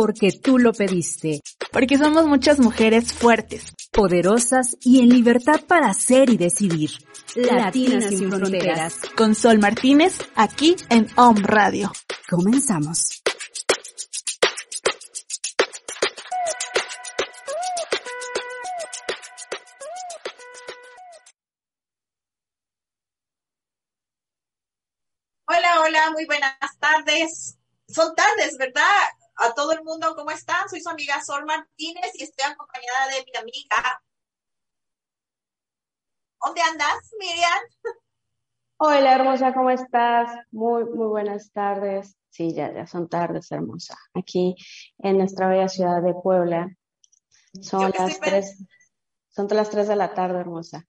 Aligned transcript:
Porque 0.00 0.32
tú 0.32 0.58
lo 0.58 0.72
pediste. 0.72 1.42
Porque 1.70 1.98
somos 1.98 2.24
muchas 2.24 2.58
mujeres 2.58 3.12
fuertes, 3.12 3.74
poderosas 3.92 4.78
y 4.80 5.00
en 5.00 5.10
libertad 5.10 5.60
para 5.68 5.90
hacer 5.90 6.30
y 6.30 6.38
decidir. 6.38 6.90
Latinas, 7.36 8.06
sin, 8.06 8.30
fronteras. 8.30 8.94
Con 9.14 9.34
Sol 9.34 9.58
Martínez, 9.58 10.18
aquí 10.36 10.74
en 10.88 11.06
OM 11.16 11.36
Radio. 11.42 11.92
Comenzamos. 12.30 13.20
Hola, 25.44 25.82
hola, 25.82 26.10
muy 26.12 26.24
buenas 26.24 26.56
tardes. 26.78 27.58
Son 27.86 28.14
tardes, 28.14 28.56
¿verdad? 28.56 29.19
A 29.42 29.54
todo 29.54 29.72
el 29.72 29.82
mundo, 29.82 30.14
¿cómo 30.14 30.30
están? 30.30 30.68
Soy 30.68 30.82
su 30.82 30.90
amiga 30.90 31.24
Sol 31.24 31.46
Martínez 31.46 32.12
y 32.12 32.24
estoy 32.24 32.44
acompañada 32.44 33.06
de 33.08 33.24
mi 33.24 33.38
amiga. 33.38 34.02
¿Dónde 36.44 36.60
andas, 36.60 37.10
Miriam? 37.18 37.60
Hola, 38.76 39.14
hermosa, 39.14 39.54
¿cómo 39.54 39.70
estás? 39.70 40.28
Muy, 40.50 40.84
muy 40.84 41.06
buenas 41.06 41.50
tardes. 41.52 42.18
Sí, 42.28 42.52
ya, 42.52 42.70
ya 42.70 42.86
son 42.86 43.08
tardes, 43.08 43.50
hermosa. 43.50 43.96
Aquí 44.12 44.56
en 44.98 45.16
nuestra 45.16 45.48
bella 45.48 45.68
ciudad 45.68 46.02
de 46.02 46.12
Puebla. 46.12 46.68
Son 47.62 47.90
las 47.96 48.20
tres, 48.20 48.62
son 49.30 49.48
las 49.48 49.70
tres 49.70 49.88
de 49.88 49.96
la 49.96 50.12
tarde, 50.12 50.38
hermosa. 50.38 50.86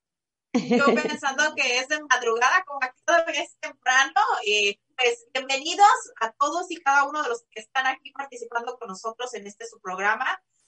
Yo 0.52 0.86
pensando 0.94 1.56
que 1.56 1.80
es 1.80 1.88
de 1.88 2.04
madrugada, 2.04 2.66
como 2.66 2.80
aquí 2.84 3.02
todavía 3.06 3.44
es 3.44 3.56
temprano, 3.62 4.22
y 4.46 4.78
pues 5.02 5.26
bienvenidos 5.34 5.88
a 6.20 6.32
todos 6.34 6.70
y 6.70 6.76
cada 6.76 7.10
uno 7.10 7.24
de 7.24 7.30
los 7.30 7.44
que 7.50 7.62
están 7.62 7.88
aquí 7.88 8.12
participando 8.12 8.78
con 8.78 8.88
nosotros 8.90 9.34
en 9.34 9.48
este 9.48 9.66
su 9.66 9.80
programa. 9.80 10.26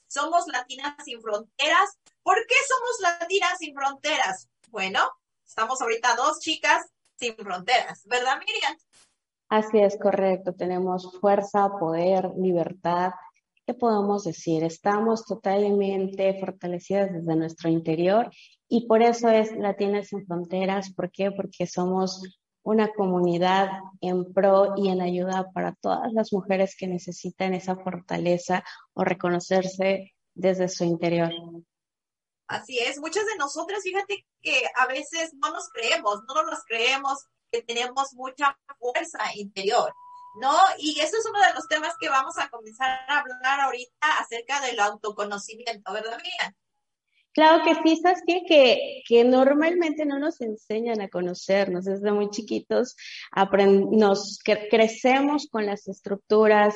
Somos 0.08 0.48
Latinas 0.48 0.96
sin 1.06 1.22
Fronteras. 1.22 2.00
¿Por 2.24 2.38
qué 2.48 2.56
somos 2.68 3.20
Latinas 3.20 3.60
sin 3.60 3.76
Fronteras? 3.76 4.50
Bueno, 4.70 5.02
estamos 5.46 5.80
ahorita 5.82 6.16
dos 6.16 6.40
chicas 6.40 6.88
sin 7.16 7.36
fronteras, 7.36 8.02
¿verdad, 8.06 8.40
Miriam? 8.40 8.76
Así 9.50 9.80
es, 9.80 10.00
correcto. 10.00 10.54
Tenemos 10.54 11.16
fuerza, 11.20 11.70
poder, 11.80 12.32
libertad. 12.36 13.12
¿Qué 13.68 13.76
podemos 13.76 14.24
decir? 14.24 14.64
Estamos 14.64 15.26
totalmente 15.26 16.40
fortalecidas 16.40 17.14
desde 17.14 17.36
nuestro 17.36 17.70
interior 17.70 18.32
y 18.68 18.88
por 18.88 19.04
eso 19.04 19.30
es 19.30 19.56
Latinas 19.56 20.08
sin 20.08 20.26
Fronteras. 20.26 20.92
¿Por 20.92 21.12
qué? 21.12 21.30
Porque 21.30 21.68
somos 21.68 22.42
una 22.64 22.94
comunidad 22.94 23.70
en 24.02 24.34
pro 24.34 24.74
y 24.78 24.90
en 24.90 25.02
ayuda 25.02 25.52
para 25.54 25.76
todas 25.76 26.12
las 26.14 26.32
mujeres 26.32 26.76
que 26.78 26.88
necesitan 26.88 27.54
esa 27.54 27.76
fortaleza 27.76 28.64
o 28.94 29.04
reconocerse 29.04 30.14
desde 30.34 30.70
su 30.70 30.86
interior. 30.86 31.32
Así 32.48 32.80
es, 32.80 33.00
muchas 33.00 33.26
de 33.26 33.38
nosotras, 33.38 33.82
fíjate 33.84 34.26
que 34.42 34.64
a 34.76 34.88
veces 34.88 35.34
no 35.36 35.52
nos 35.52 35.70
creemos, 35.70 36.22
no 36.28 36.44
nos 36.44 36.64
creemos 36.66 37.26
que 37.52 37.62
tenemos 37.62 38.14
mucha 38.14 38.58
fuerza 38.80 39.20
interior, 39.36 39.94
¿no? 40.40 40.54
Y 40.78 41.00
eso 41.00 41.18
es 41.18 41.26
uno 41.26 41.40
de 41.40 41.54
los 41.54 41.68
temas 41.68 41.96
que 42.00 42.10
vamos 42.10 42.38
a 42.38 42.50
comenzar 42.50 43.00
a 43.08 43.20
hablar 43.20 43.62
ahorita 43.62 44.20
acerca 44.20 44.62
del 44.62 44.80
autoconocimiento, 44.80 45.94
¿verdad, 45.94 46.18
Miriam? 46.18 46.54
Claro 47.34 47.64
que 47.66 47.74
sí, 47.82 48.00
¿sabes? 48.02 48.22
Que, 48.28 49.02
que 49.08 49.24
normalmente 49.24 50.06
no 50.06 50.20
nos 50.20 50.40
enseñan 50.40 51.02
a 51.02 51.10
conocernos 51.10 51.86
desde 51.86 52.12
muy 52.12 52.30
chiquitos, 52.30 52.96
nos 53.92 54.40
crecemos 54.70 55.48
con 55.50 55.66
las 55.66 55.88
estructuras 55.88 56.76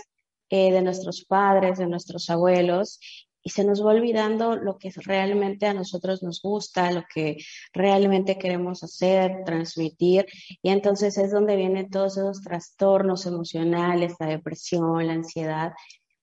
eh, 0.49 0.71
de 0.71 0.81
nuestros 0.81 1.25
padres, 1.25 1.77
de 1.77 1.85
nuestros 1.85 2.29
abuelos, 2.31 2.99
y 3.43 3.49
se 3.51 3.63
nos 3.63 3.81
va 3.81 3.91
olvidando 3.91 4.55
lo 4.55 4.77
que 4.77 4.91
realmente 5.05 5.67
a 5.67 5.73
nosotros 5.73 6.23
nos 6.23 6.41
gusta, 6.41 6.91
lo 6.91 7.03
que 7.13 7.37
realmente 7.71 8.37
queremos 8.37 8.83
hacer, 8.83 9.43
transmitir, 9.45 10.25
y 10.61 10.69
entonces 10.69 11.17
es 11.17 11.31
donde 11.31 11.55
vienen 11.55 11.89
todos 11.89 12.17
esos 12.17 12.41
trastornos 12.41 13.25
emocionales, 13.25 14.15
la 14.19 14.27
depresión, 14.27 15.05
la 15.05 15.13
ansiedad, 15.13 15.71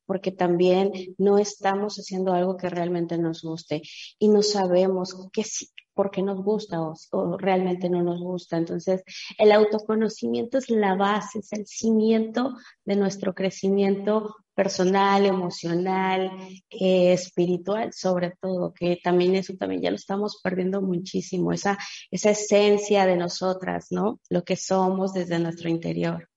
porque 0.07 0.33
también 0.33 0.93
no 1.19 1.39
estamos 1.39 1.97
haciendo 1.97 2.33
algo 2.33 2.57
que 2.57 2.69
realmente 2.69 3.19
nos 3.19 3.43
guste 3.43 3.83
y 4.19 4.29
no 4.29 4.43
sabemos 4.43 5.29
qué 5.33 5.45
sí, 5.45 5.69
por 5.95 6.11
qué 6.11 6.23
nos 6.23 6.43
gusta 6.43 6.83
o, 6.83 6.95
o, 7.13 7.39
realmente 7.39 7.89
no 7.89 8.03
nos 8.03 8.21
gusta. 8.21 8.57
Entonces, 8.57 9.03
el 9.39 9.53
autoconocimiento 9.53 10.59
es 10.59 10.69
la 10.69 10.95
base, 10.97 11.39
es 11.39 11.53
el 11.53 11.67
cimiento 11.67 12.55
de 12.85 12.97
nuestro 12.97 13.35
crecimiento 13.35 14.35
personal, 14.55 15.27
emocional, 15.27 16.31
eh, 16.71 17.13
espiritual, 17.13 17.93
sobre 17.93 18.33
todo, 18.41 18.73
que 18.73 18.99
también 19.03 19.35
eso 19.35 19.55
también 19.59 19.83
ya 19.83 19.91
lo 19.91 19.97
estamos 19.97 20.41
perdiendo 20.43 20.81
muchísimo, 20.81 21.53
esa, 21.53 21.79
esa 22.11 22.31
esencia 22.31 23.07
de 23.07 23.17
nosotras, 23.17 23.89
¿no? 23.91 24.21
Lo 24.29 24.45
que 24.45 24.57
somos 24.57 25.13
desde 25.13 25.39
nuestro 25.39 25.69
interior. 25.69 26.29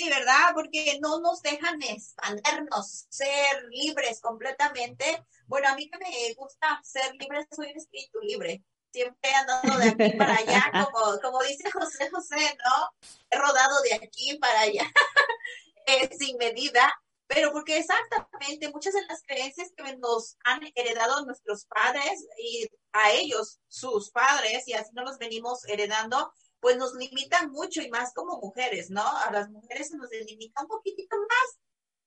Sí, 0.00 0.08
¿verdad? 0.08 0.54
Porque 0.54 0.98
no 1.02 1.20
nos 1.20 1.42
dejan 1.42 1.82
expandernos, 1.82 3.04
ser 3.10 3.64
libres 3.68 4.22
completamente. 4.22 5.26
Bueno, 5.46 5.68
a 5.68 5.74
mí 5.74 5.90
que 5.90 5.98
me 5.98 6.32
gusta 6.32 6.80
ser 6.82 7.14
libre, 7.16 7.46
soy 7.54 7.70
un 7.72 7.76
espíritu 7.76 8.18
libre. 8.22 8.64
Siempre 8.90 9.30
he 9.30 9.34
andado 9.34 9.78
de 9.78 9.88
aquí 9.90 10.16
para 10.16 10.36
allá, 10.36 10.70
como, 10.90 11.20
como 11.20 11.42
dice 11.42 11.70
José 11.70 12.08
José, 12.08 12.56
¿no? 12.64 13.10
He 13.28 13.36
rodado 13.36 13.82
de 13.82 13.94
aquí 13.96 14.38
para 14.38 14.60
allá, 14.60 14.90
eh, 15.86 16.08
sin 16.18 16.38
medida, 16.38 16.90
pero 17.26 17.52
porque 17.52 17.76
exactamente 17.76 18.70
muchas 18.70 18.94
de 18.94 19.04
las 19.04 19.22
creencias 19.26 19.70
que 19.76 19.98
nos 19.98 20.38
han 20.44 20.62
heredado 20.76 21.26
nuestros 21.26 21.66
padres 21.66 22.26
y 22.38 22.70
a 22.92 23.12
ellos, 23.12 23.60
sus 23.68 24.10
padres, 24.12 24.66
y 24.66 24.72
así 24.72 24.92
nos 24.94 25.04
los 25.04 25.18
venimos 25.18 25.68
heredando, 25.68 26.32
pues 26.60 26.76
nos 26.76 26.94
limitan 26.94 27.50
mucho 27.50 27.80
y 27.82 27.90
más 27.90 28.12
como 28.14 28.38
mujeres, 28.38 28.90
¿no? 28.90 29.02
A 29.02 29.32
las 29.32 29.50
mujeres 29.50 29.88
se 29.88 29.96
nos 29.96 30.10
limita 30.10 30.62
un 30.62 30.68
poquitito 30.68 31.16
más 31.16 31.58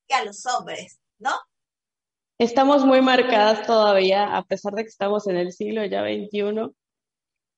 que 0.07 0.15
a 0.15 0.25
los 0.25 0.45
hombres, 0.45 1.00
¿no? 1.17 1.31
Estamos 2.38 2.85
muy 2.85 3.01
marcadas 3.01 3.65
todavía, 3.65 4.35
a 4.35 4.44
pesar 4.44 4.73
de 4.73 4.83
que 4.83 4.89
estamos 4.89 5.27
en 5.27 5.38
el 5.38 5.51
siglo 5.51 5.85
ya 5.85 6.01
XXI. 6.03 6.71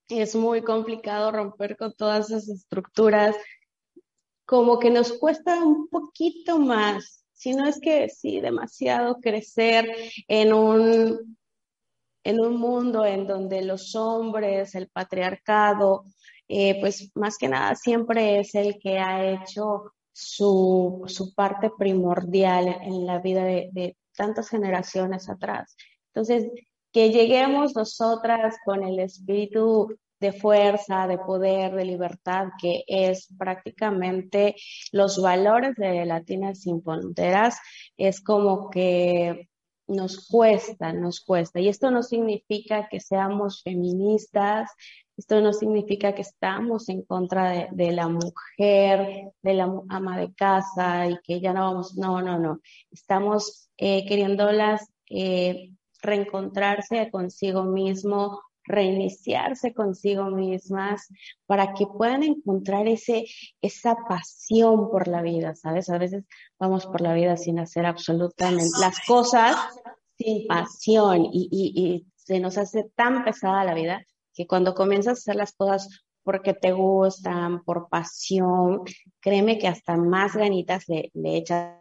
Es 0.09 0.36
muy 0.36 0.62
complicado 0.62 1.31
romper 1.31 1.77
con 1.77 1.94
todas 1.94 2.30
esas 2.30 2.50
estructuras. 2.50 3.36
Como 4.45 4.77
que 4.80 4.91
nos 4.91 5.13
cuesta 5.13 5.63
un 5.63 5.88
poquito 5.89 6.59
más, 6.59 7.25
si 7.33 7.53
no 7.53 7.65
es 7.65 7.80
que 7.80 8.09
sí, 8.09 8.39
demasiado 8.41 9.19
crecer 9.19 9.89
en 10.27 10.53
un, 10.53 11.38
en 12.24 12.39
un 12.39 12.57
mundo 12.57 13.06
en 13.06 13.25
donde 13.25 13.63
los 13.63 13.95
hombres, 13.95 14.75
el 14.75 14.89
patriarcado, 14.89 16.06
eh, 16.47 16.80
pues 16.80 17.12
más 17.15 17.38
que 17.38 17.47
nada 17.47 17.75
siempre 17.75 18.39
es 18.39 18.56
el 18.56 18.77
que 18.80 19.00
ha 19.00 19.31
hecho 19.31 19.94
su, 20.12 21.03
su 21.07 21.33
parte 21.33 21.71
primordial 21.77 22.68
en 22.68 23.06
la 23.06 23.19
vida 23.19 23.44
de, 23.44 23.69
de 23.74 23.97
tantas 24.15 24.50
generaciones 24.50 25.30
atrás. 25.30 25.75
Entonces, 26.13 26.50
que 26.92 27.12
lleguemos 27.12 27.75
nosotras 27.75 28.56
con 28.63 28.83
el 28.83 29.00
espíritu 29.00 29.97
de 30.19 30.31
fuerza, 30.31 31.07
de 31.07 31.18
poder, 31.18 31.74
de 31.75 31.86
libertad, 31.86 32.48
que 32.62 32.83
es 32.88 33.27
prácticamente 33.38 34.56
los 34.91 35.21
valores 35.21 35.75
de 35.75 36.06
Latinas 36.06 36.62
sin 36.62 36.81
Fronteras, 36.81 37.57
es 37.98 38.21
como 38.21 38.69
que 38.69 39.50
nos 39.88 40.27
cuesta, 40.27 40.94
nos 40.94 41.19
cuesta. 41.19 41.59
Y 41.59 41.68
esto 41.68 41.91
no 41.91 42.01
significa 42.01 42.88
que 42.89 43.00
seamos 43.00 43.62
feministas, 43.63 44.71
esto 45.17 45.39
no 45.39 45.53
significa 45.53 46.13
que 46.13 46.21
estamos 46.21 46.89
en 46.89 47.03
contra 47.03 47.69
de, 47.71 47.91
la 47.91 48.07
mujer, 48.07 49.31
de 49.41 49.53
la 49.53 49.71
ama 49.89 50.19
de 50.19 50.33
casa 50.33 51.07
y 51.07 51.17
que 51.23 51.39
ya 51.39 51.53
no 51.53 51.62
vamos, 51.62 51.95
no, 51.95 52.21
no, 52.21 52.38
no. 52.38 52.59
Estamos 52.91 53.69
eh, 53.77 54.06
queriéndolas 54.06 54.89
eh, 55.09 55.71
reencontrarse 56.01 57.09
consigo 57.12 57.63
mismo, 57.63 58.41
reiniciarse 58.65 59.73
consigo 59.73 60.25
mismas 60.25 61.07
para 61.45 61.73
que 61.73 61.85
puedan 61.88 62.23
encontrar 62.23 62.88
ese, 62.88 63.25
esa 63.62 63.95
pasión 64.09 64.89
por 64.89 65.07
la 65.07 65.21
vida, 65.21 65.56
¿sabes? 65.56 65.89
A 65.89 65.97
veces 65.97 66.25
vamos 66.59 66.85
por 66.88 67.00
la 67.00 67.13
vida 67.13 67.38
sin 67.38 67.59
hacer 67.59 67.85
absolutamente 67.85 68.79
las 68.81 69.00
cosas 69.06 69.56
sin 70.17 70.47
pasión 70.47 71.25
y, 71.31 71.50
y 71.51 72.06
se 72.15 72.39
nos 72.39 72.57
hace 72.57 72.89
tan 72.95 73.23
pesada 73.23 73.63
la 73.63 73.73
vida 73.73 74.06
que 74.36 74.46
cuando 74.46 74.76
comienzas 74.76 75.12
a 75.12 75.14
hacer 75.14 75.36
las 75.36 75.54
cosas 75.54 76.06
porque 76.24 76.54
te 76.54 76.72
gustan, 76.72 77.64
por 77.64 77.88
pasión, 77.88 78.84
créeme 79.22 79.58
que 79.58 79.68
hasta 79.68 79.96
más 79.96 80.36
ganitas 80.36 80.88
le, 80.88 81.12
le 81.14 81.38
echas. 81.38 81.80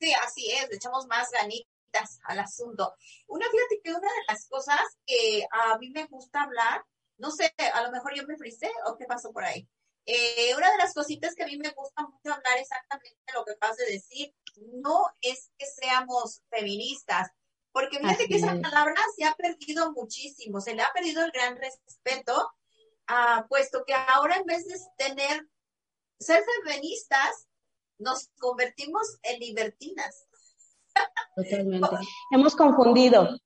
Sí, 0.00 0.12
así 0.22 0.50
es, 0.50 0.68
le 0.68 0.76
echamos 0.76 1.06
más 1.06 1.30
ganitas 1.30 2.20
al 2.24 2.40
asunto. 2.40 2.94
Una, 3.28 3.46
fíjate 3.48 3.80
que 3.82 3.90
una 3.90 4.00
de 4.00 4.24
las 4.28 4.46
cosas 4.48 4.80
que 5.06 5.46
a 5.50 5.78
mí 5.78 5.90
me 5.90 6.04
gusta 6.06 6.42
hablar, 6.42 6.84
no 7.18 7.30
sé, 7.30 7.54
a 7.72 7.82
lo 7.82 7.92
mejor 7.92 8.14
yo 8.14 8.26
me 8.26 8.36
frisé 8.36 8.70
o 8.86 8.96
qué 8.96 9.06
pasó 9.06 9.32
por 9.32 9.44
ahí. 9.44 9.66
Eh, 10.04 10.54
una 10.56 10.70
de 10.70 10.78
las 10.78 10.92
cositas 10.92 11.34
que 11.34 11.44
a 11.44 11.46
mí 11.46 11.56
me 11.56 11.70
gusta 11.70 12.02
mucho 12.02 12.32
hablar 12.32 12.58
exactamente 12.58 13.16
lo 13.34 13.44
que 13.44 13.52
acabas 13.52 13.76
de 13.76 13.86
decir, 13.86 14.34
no 14.74 15.04
es 15.20 15.50
que 15.58 15.66
seamos 15.66 16.42
feministas, 16.50 17.30
porque 17.76 17.98
fíjate 17.98 18.26
que 18.26 18.36
esa 18.36 18.58
palabra 18.58 18.94
se 19.14 19.26
ha 19.26 19.34
perdido 19.34 19.92
muchísimo, 19.92 20.62
se 20.62 20.74
le 20.74 20.80
ha 20.80 20.90
perdido 20.94 21.22
el 21.22 21.30
gran 21.30 21.58
respeto, 21.58 22.50
ah, 23.06 23.44
puesto 23.50 23.84
que 23.86 23.92
ahora 23.92 24.36
en 24.36 24.46
vez 24.46 24.66
de 24.66 24.76
tener, 24.96 25.46
ser 26.18 26.42
feministas, 26.64 27.48
nos 27.98 28.30
convertimos 28.38 29.18
en 29.22 29.40
libertinas. 29.40 30.26
Totalmente. 31.36 31.86
Hemos 32.32 32.56
confundido. 32.56 33.36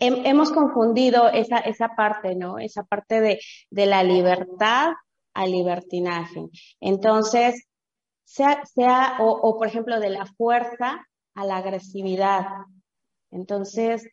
Hemos 0.00 0.50
confundido 0.50 1.28
esa, 1.28 1.58
esa 1.58 1.94
parte, 1.94 2.34
¿no? 2.34 2.58
Esa 2.58 2.82
parte 2.82 3.20
de, 3.20 3.38
de 3.70 3.86
la 3.86 4.02
libertad 4.02 4.88
al 5.34 5.52
libertinaje. 5.52 6.48
Entonces, 6.80 7.64
sea, 8.24 8.62
o, 9.20 9.30
o, 9.30 9.58
por 9.58 9.66
ejemplo, 9.66 10.00
de 10.00 10.10
la 10.10 10.26
fuerza 10.26 11.06
a 11.34 11.44
la 11.44 11.58
agresividad. 11.58 12.46
Entonces, 13.30 14.08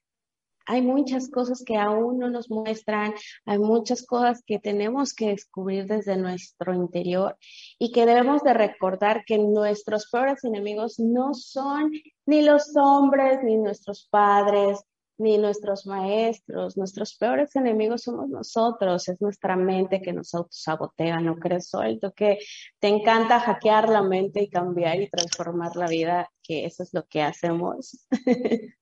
hay 0.65 0.81
muchas 0.81 1.29
cosas 1.29 1.63
que 1.65 1.75
aún 1.75 2.19
no 2.19 2.29
nos 2.29 2.49
muestran, 2.49 3.13
hay 3.45 3.59
muchas 3.59 4.05
cosas 4.05 4.43
que 4.45 4.59
tenemos 4.59 5.13
que 5.13 5.29
descubrir 5.29 5.85
desde 5.85 6.17
nuestro 6.17 6.73
interior 6.73 7.37
y 7.79 7.91
que 7.91 8.05
debemos 8.05 8.43
de 8.43 8.53
recordar 8.53 9.23
que 9.25 9.37
nuestros 9.37 10.09
peores 10.09 10.43
enemigos 10.43 10.99
no 10.99 11.33
son 11.33 11.91
ni 12.25 12.41
los 12.43 12.75
hombres, 12.75 13.39
ni 13.43 13.57
nuestros 13.57 14.07
padres, 14.09 14.79
ni 15.21 15.38
nuestros 15.38 15.85
maestros. 15.85 16.75
Nuestros 16.75 17.15
peores 17.15 17.56
enemigos 17.56 18.03
somos 18.03 18.27
nosotros, 18.29 19.07
es 19.07 19.21
nuestra 19.21 19.56
mente 19.56 20.01
que 20.01 20.13
nos 20.13 20.33
autosabotea, 20.33 21.19
¿no 21.19 21.38
crees, 21.38 21.69
Suelto? 21.69 22.12
Que 22.13 22.39
te 22.79 22.88
encanta 22.88 23.39
hackear 23.39 23.89
la 23.89 24.01
mente 24.01 24.41
y 24.41 24.50
cambiar 24.50 25.00
y 25.00 25.09
transformar 25.09 25.75
la 25.75 25.88
vida, 25.88 26.29
que 26.44 26.65
eso 26.65 26.83
es 26.83 26.94
lo 26.94 27.06
que 27.07 27.21
hacemos. 27.21 28.06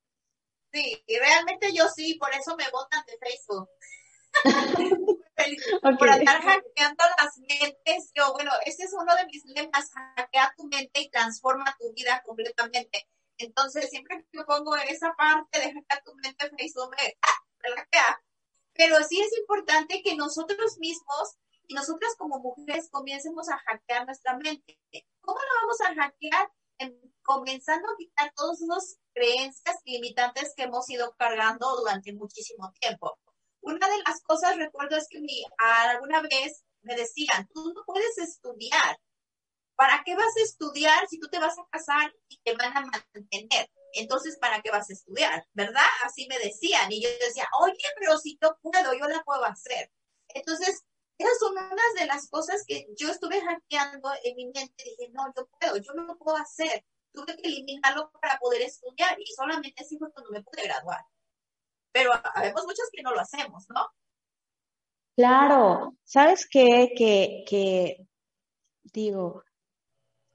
Sí, 0.71 1.03
y 1.07 1.17
realmente 1.17 1.73
yo 1.73 1.87
sí, 1.87 2.13
por 2.19 2.29
eso 2.31 2.55
me 2.55 2.69
votan 2.71 3.03
de 3.07 3.17
Facebook. 3.17 3.69
Por 5.99 6.09
andar 6.09 6.41
hackeando 6.41 7.03
las 7.17 7.37
mentes. 7.39 8.11
Yo, 8.13 8.33
bueno, 8.33 8.51
ese 8.65 8.83
es 8.83 8.93
uno 8.93 9.15
de 9.15 9.25
mis 9.25 9.43
lemas, 9.45 9.89
hackea 10.15 10.53
tu 10.55 10.67
mente 10.67 11.01
y 11.01 11.09
transforma 11.09 11.75
tu 11.79 11.91
vida 11.93 12.21
completamente. 12.25 13.07
Entonces, 13.39 13.89
siempre 13.89 14.25
que 14.31 14.43
pongo 14.43 14.77
en 14.77 14.87
esa 14.89 15.13
parte 15.15 15.59
de 15.59 15.73
hackear 15.73 16.03
tu 16.03 16.13
mente, 16.15 16.51
me, 16.51 16.65
me 17.63 17.75
hackea. 17.75 18.21
Pero 18.73 19.03
sí 19.03 19.19
es 19.19 19.37
importante 19.37 20.01
que 20.03 20.15
nosotros 20.15 20.77
mismos 20.77 21.37
y 21.67 21.73
nosotras 21.73 22.15
como 22.17 22.39
mujeres 22.39 22.89
comiencemos 22.91 23.49
a 23.49 23.57
hackear 23.59 24.05
nuestra 24.05 24.37
mente. 24.37 24.79
¿Cómo 25.21 25.39
lo 25.39 25.61
vamos 25.61 25.81
a 25.81 25.95
hackear? 25.95 26.49
comenzando 27.23 27.87
a 27.89 27.97
quitar 27.97 28.31
todas 28.35 28.61
esas 28.61 28.97
creencias 29.13 29.75
limitantes 29.85 30.53
que 30.55 30.63
hemos 30.63 30.89
ido 30.89 31.13
cargando 31.17 31.75
durante 31.75 32.13
muchísimo 32.13 32.71
tiempo. 32.79 33.19
Una 33.61 33.87
de 33.87 34.01
las 34.07 34.21
cosas, 34.21 34.57
recuerdo, 34.57 34.95
es 34.95 35.07
que 35.09 35.19
mi, 35.19 35.43
alguna 35.57 36.21
vez 36.21 36.63
me 36.81 36.95
decían, 36.95 37.47
tú 37.53 37.73
no 37.73 37.83
puedes 37.85 38.17
estudiar. 38.17 38.97
¿Para 39.79 40.03
qué 40.03 40.13
vas 40.13 40.35
a 40.35 40.43
estudiar 40.43 41.07
si 41.07 41.21
tú 41.21 41.29
te 41.29 41.39
vas 41.39 41.57
a 41.57 41.65
casar 41.71 42.13
y 42.27 42.37
te 42.43 42.53
van 42.53 42.75
a 42.75 42.81
mantener? 42.81 43.71
Entonces, 43.93 44.37
¿para 44.37 44.61
qué 44.61 44.71
vas 44.71 44.89
a 44.89 44.93
estudiar? 44.93 45.47
¿Verdad? 45.53 45.87
Así 46.03 46.27
me 46.27 46.37
decían. 46.37 46.91
Y 46.91 47.01
yo 47.01 47.07
decía, 47.21 47.47
oye, 47.61 47.77
pero 47.97 48.17
si 48.17 48.37
yo 48.41 48.57
puedo, 48.61 48.93
yo 48.93 49.07
la 49.07 49.23
puedo 49.23 49.45
hacer. 49.45 49.89
Entonces, 50.35 50.83
esas 51.17 51.39
son 51.39 51.53
unas 51.53 51.93
de 51.97 52.07
las 52.07 52.27
cosas 52.29 52.65
que 52.67 52.87
yo 52.97 53.09
estuve 53.09 53.39
hackeando 53.39 54.11
en 54.25 54.35
mi 54.35 54.47
mente. 54.47 54.83
Dije, 54.83 55.13
no, 55.13 55.33
yo 55.33 55.47
puedo, 55.47 55.77
yo 55.77 55.93
no 55.93 56.03
lo 56.03 56.17
puedo 56.17 56.35
hacer. 56.35 56.85
Tuve 57.13 57.37
que 57.37 57.47
eliminarlo 57.47 58.11
para 58.19 58.37
poder 58.37 58.63
estudiar 58.63 59.17
y 59.17 59.27
solamente 59.27 59.81
así 59.81 59.97
fue 59.97 60.11
cuando 60.11 60.31
me 60.31 60.43
pude 60.43 60.63
graduar. 60.63 61.05
Pero 61.93 62.11
habemos 62.35 62.65
muchas 62.65 62.89
que 62.91 63.01
no 63.01 63.13
lo 63.13 63.21
hacemos, 63.21 63.65
¿no? 63.69 63.87
Claro, 65.15 65.95
¿sabes 66.03 66.45
qué? 66.51 66.91
Que, 66.97 67.45
que 67.47 68.05
digo, 68.83 69.41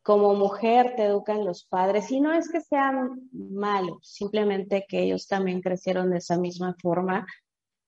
como 0.04 0.34
mujer 0.34 0.94
te 0.96 1.04
educan 1.04 1.44
los 1.44 1.64
padres 1.64 2.12
y 2.12 2.20
no 2.20 2.32
es 2.32 2.48
que 2.48 2.60
sean 2.60 3.28
malos, 3.32 3.98
simplemente 4.02 4.86
que 4.88 5.02
ellos 5.02 5.26
también 5.26 5.60
crecieron 5.60 6.10
de 6.10 6.18
esa 6.18 6.38
misma 6.38 6.76
forma 6.80 7.26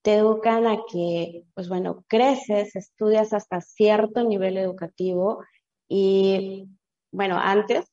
te 0.06 0.14
educan 0.14 0.68
a 0.68 0.78
que, 0.88 1.42
pues 1.52 1.68
bueno, 1.68 2.04
creces, 2.06 2.76
estudias 2.76 3.32
hasta 3.32 3.60
cierto 3.60 4.22
nivel 4.22 4.56
educativo 4.56 5.42
y, 5.88 6.68
bueno, 7.10 7.40
antes, 7.42 7.86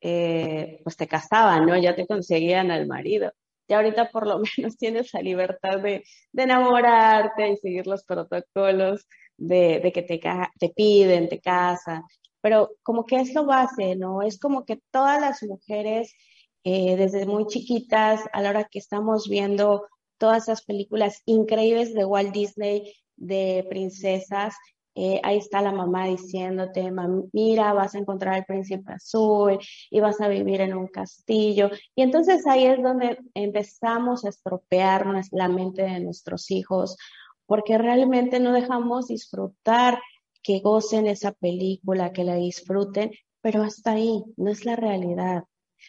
eh, 0.00 0.80
pues 0.82 0.96
te 0.96 1.06
casaban, 1.06 1.66
¿no? 1.66 1.78
Ya 1.78 1.94
te 1.94 2.08
conseguían 2.08 2.72
al 2.72 2.88
marido. 2.88 3.32
Y 3.68 3.74
ahorita 3.74 4.10
por 4.10 4.26
lo 4.26 4.40
menos 4.58 4.76
tienes 4.76 5.14
la 5.14 5.20
libertad 5.20 5.78
de, 5.78 6.02
enamorarte 6.34 7.50
y 7.50 7.56
seguir 7.58 7.86
los 7.86 8.02
protocolos 8.02 9.06
de, 9.36 9.88
que 9.94 10.02
te, 10.02 10.20
te 10.58 10.68
piden, 10.70 11.28
te 11.28 11.40
casan. 11.40 12.02
Pero 12.46 12.76
como 12.84 13.06
que 13.06 13.16
es 13.16 13.34
lo 13.34 13.44
base, 13.44 13.96
¿no? 13.96 14.22
Es 14.22 14.38
como 14.38 14.64
que 14.64 14.80
todas 14.92 15.20
las 15.20 15.42
mujeres, 15.42 16.14
eh, 16.62 16.94
desde 16.94 17.26
muy 17.26 17.48
chiquitas, 17.48 18.20
a 18.32 18.40
la 18.40 18.50
hora 18.50 18.68
que 18.70 18.78
estamos 18.78 19.28
viendo 19.28 19.84
todas 20.16 20.44
esas 20.44 20.64
películas 20.64 21.22
increíbles 21.24 21.92
de 21.92 22.04
Walt 22.04 22.32
Disney, 22.32 22.94
de 23.16 23.66
princesas. 23.68 24.54
Eh, 24.94 25.20
ahí 25.24 25.38
está 25.38 25.60
la 25.60 25.72
mamá 25.72 26.06
diciéndote, 26.06 26.88
mira, 27.32 27.72
vas 27.72 27.96
a 27.96 27.98
encontrar 27.98 28.34
al 28.34 28.44
príncipe 28.44 28.92
azul 28.92 29.58
y 29.90 29.98
vas 29.98 30.20
a 30.20 30.28
vivir 30.28 30.60
en 30.60 30.76
un 30.76 30.86
castillo. 30.86 31.68
Y 31.96 32.02
entonces 32.02 32.46
ahí 32.46 32.64
es 32.64 32.80
donde 32.80 33.18
empezamos 33.34 34.24
a 34.24 34.28
estropear 34.28 35.04
la 35.32 35.48
mente 35.48 35.82
de 35.82 35.98
nuestros 35.98 36.48
hijos, 36.52 36.96
porque 37.44 37.76
realmente 37.76 38.38
no 38.38 38.52
dejamos 38.52 39.08
disfrutar 39.08 39.98
que 40.46 40.60
gocen 40.60 41.08
esa 41.08 41.32
película, 41.32 42.12
que 42.12 42.22
la 42.22 42.36
disfruten, 42.36 43.10
pero 43.40 43.64
hasta 43.64 43.92
ahí, 43.92 44.22
no 44.36 44.50
es 44.50 44.64
la 44.64 44.76
realidad. 44.76 45.42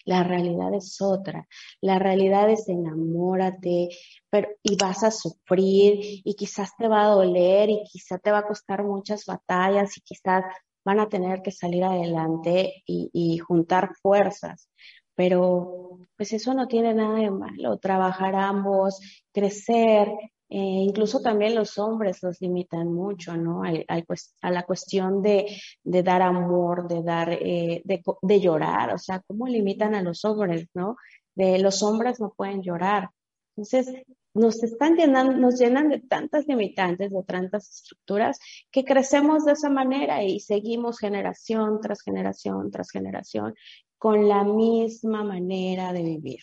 La 0.03 0.23
realidad 0.23 0.73
es 0.73 0.99
otra. 0.99 1.47
La 1.79 1.99
realidad 1.99 2.49
es 2.49 2.67
enamórate 2.67 3.89
pero, 4.29 4.49
y 4.63 4.75
vas 4.75 5.03
a 5.03 5.11
sufrir 5.11 5.99
y 6.23 6.33
quizás 6.35 6.75
te 6.75 6.87
va 6.87 7.03
a 7.03 7.09
doler 7.09 7.69
y 7.69 7.83
quizás 7.83 8.19
te 8.21 8.31
va 8.31 8.39
a 8.39 8.47
costar 8.47 8.83
muchas 8.83 9.25
batallas 9.25 9.95
y 9.97 10.01
quizás 10.01 10.43
van 10.83 10.99
a 11.01 11.09
tener 11.09 11.41
que 11.43 11.51
salir 11.51 11.83
adelante 11.83 12.81
y, 12.87 13.09
y 13.13 13.37
juntar 13.37 13.91
fuerzas. 14.01 14.69
Pero 15.13 15.99
pues 16.15 16.33
eso 16.33 16.53
no 16.55 16.67
tiene 16.67 16.95
nada 16.95 17.19
de 17.19 17.29
malo. 17.29 17.77
Trabajar 17.77 18.35
ambos, 18.35 18.99
crecer 19.31 20.09
Eh, 20.49 20.57
incluso 20.59 21.19
también 21.21 21.55
los 21.55 21.77
hombres 21.77 22.23
los 22.23 22.39
limitan 22.39 22.93
mucho, 22.93 23.35
¿no? 23.35 23.63
a 23.63 24.51
la 24.51 24.63
cuestión 24.63 25.21
de, 25.21 25.59
dar 25.83 26.21
amor, 26.21 26.87
de 26.87 27.03
dar, 27.03 27.33
eh, 27.33 27.81
de, 27.83 28.39
llorar, 28.39 28.93
o 28.93 28.97
sea, 28.97 29.21
¿cómo 29.27 29.47
limitan 29.47 29.93
a 29.93 30.01
los 30.01 30.23
hombres, 30.23 30.67
¿no? 30.73 30.95
De 31.35 31.59
los 31.59 31.83
hombres 31.83 32.21
no 32.21 32.33
pueden 32.35 32.61
llorar. 32.61 33.09
Entonces, 33.57 33.93
nos 34.33 34.63
están 34.63 34.95
llenando, 34.95 35.35
nos 35.35 35.59
llenan 35.59 35.89
de 35.89 35.99
tantas 35.99 36.47
limitantes, 36.47 37.11
de 37.11 37.23
tantas 37.23 37.69
estructuras, 37.69 38.39
que 38.71 38.85
crecemos 38.85 39.43
de 39.45 39.53
esa 39.53 39.69
manera 39.69 40.23
y 40.23 40.39
seguimos 40.39 40.99
generación 40.99 41.81
tras 41.81 42.01
generación 42.01 42.71
tras 42.71 42.91
generación 42.91 43.53
con 43.97 44.29
la 44.29 44.43
misma 44.43 45.23
manera 45.23 45.91
de 45.91 46.03
vivir, 46.03 46.39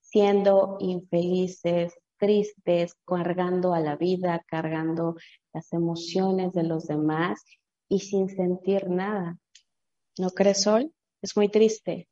siendo 0.00 0.76
infelices, 0.80 1.94
tristes, 2.22 2.94
cargando 3.04 3.74
a 3.74 3.80
la 3.80 3.96
vida, 3.96 4.44
cargando 4.46 5.16
las 5.52 5.72
emociones 5.72 6.52
de 6.52 6.62
los 6.62 6.86
demás 6.86 7.42
y 7.88 7.98
sin 7.98 8.28
sentir 8.28 8.88
nada. 8.88 9.38
¿No 10.18 10.30
crees, 10.30 10.62
Sol? 10.62 10.94
Es 11.20 11.36
muy 11.36 11.48
triste. 11.48 12.08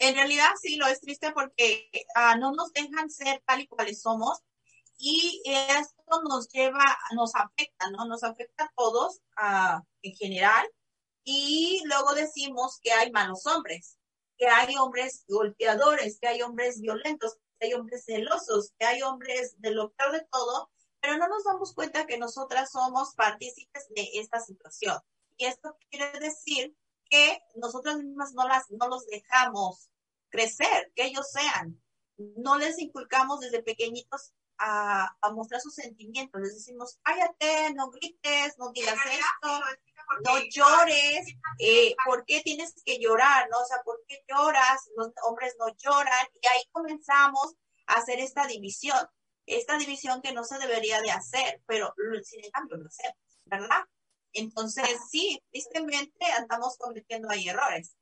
En 0.00 0.16
realidad 0.16 0.48
sí, 0.60 0.74
lo 0.74 0.88
es 0.88 1.00
triste 1.00 1.30
porque 1.30 1.88
ah, 2.16 2.36
no 2.36 2.52
nos 2.52 2.72
dejan 2.72 3.08
ser 3.10 3.44
tal 3.46 3.60
y 3.60 3.68
cuales 3.68 4.00
somos 4.02 4.40
y 4.98 5.40
esto 5.44 6.22
nos 6.28 6.48
lleva, 6.48 6.84
nos 7.14 7.36
afecta, 7.36 7.90
¿no? 7.92 8.06
Nos 8.06 8.24
afecta 8.24 8.64
a 8.64 8.72
todos 8.74 9.20
ah, 9.36 9.82
en 10.02 10.16
general 10.16 10.66
y 11.22 11.80
luego 11.84 12.14
decimos 12.14 12.80
que 12.82 12.90
hay 12.90 13.12
malos 13.12 13.46
hombres, 13.46 13.98
que 14.36 14.48
hay 14.48 14.74
hombres 14.74 15.24
golpeadores, 15.28 16.18
que 16.18 16.26
hay 16.26 16.42
hombres 16.42 16.80
violentos, 16.80 17.36
hay 17.64 17.74
hombres 17.74 18.04
celosos, 18.04 18.72
que 18.78 18.86
hay 18.86 19.02
hombres 19.02 19.60
de 19.60 19.72
lo 19.72 19.92
peor 19.92 20.12
de 20.12 20.26
todo, 20.30 20.70
pero 21.00 21.18
no 21.18 21.28
nos 21.28 21.44
damos 21.44 21.74
cuenta 21.74 22.06
que 22.06 22.18
nosotras 22.18 22.70
somos 22.70 23.14
partícipes 23.14 23.88
de 23.90 24.08
esta 24.14 24.40
situación. 24.40 24.98
Y 25.36 25.46
esto 25.46 25.76
quiere 25.90 26.18
decir 26.20 26.74
que 27.10 27.42
nosotras 27.56 27.98
mismas 27.98 28.32
no, 28.32 28.46
las, 28.46 28.70
no 28.70 28.88
los 28.88 29.06
dejamos 29.06 29.90
crecer, 30.30 30.92
que 30.94 31.04
ellos 31.04 31.30
sean. 31.30 31.82
No 32.16 32.56
les 32.58 32.78
inculcamos 32.78 33.40
desde 33.40 33.62
pequeñitos 33.62 34.32
a, 34.58 35.14
mostrar 35.32 35.60
sus 35.60 35.74
sentimientos. 35.74 36.40
Les 36.40 36.54
decimos, 36.54 36.98
cállate, 37.02 37.74
no 37.74 37.90
grites, 37.90 38.58
no 38.58 38.70
digas 38.72 38.94
esto, 38.94 39.60
no 40.24 40.38
llores. 40.50 41.26
Eh, 41.58 41.94
¿Por 42.04 42.24
qué 42.24 42.40
tienes 42.42 42.74
que 42.84 42.98
llorar? 42.98 43.48
¿no? 43.50 43.58
O 43.58 43.64
sea, 43.64 43.78
¿por 43.84 44.00
qué 44.06 44.24
lloras? 44.28 44.90
Los 44.96 45.10
hombres 45.24 45.56
no 45.58 45.66
lloran. 45.68 46.26
Y 46.40 46.46
ahí 46.48 46.62
comenzamos 46.72 47.54
a 47.86 47.94
hacer 47.94 48.18
esta 48.20 48.46
división. 48.46 48.98
Esta 49.46 49.76
división 49.76 50.22
que 50.22 50.32
no 50.32 50.44
se 50.44 50.58
debería 50.58 51.00
de 51.02 51.10
hacer, 51.10 51.60
pero 51.66 51.94
sin 52.22 52.44
embargo 52.44 52.76
lo 52.76 52.86
hacemos, 52.88 53.18
¿verdad? 53.44 53.84
Entonces, 54.32 54.88
sí, 55.10 55.38
tristemente 55.50 56.24
andamos 56.38 56.78
cometiendo 56.78 57.28
ahí 57.30 57.48
errores. 57.48 57.94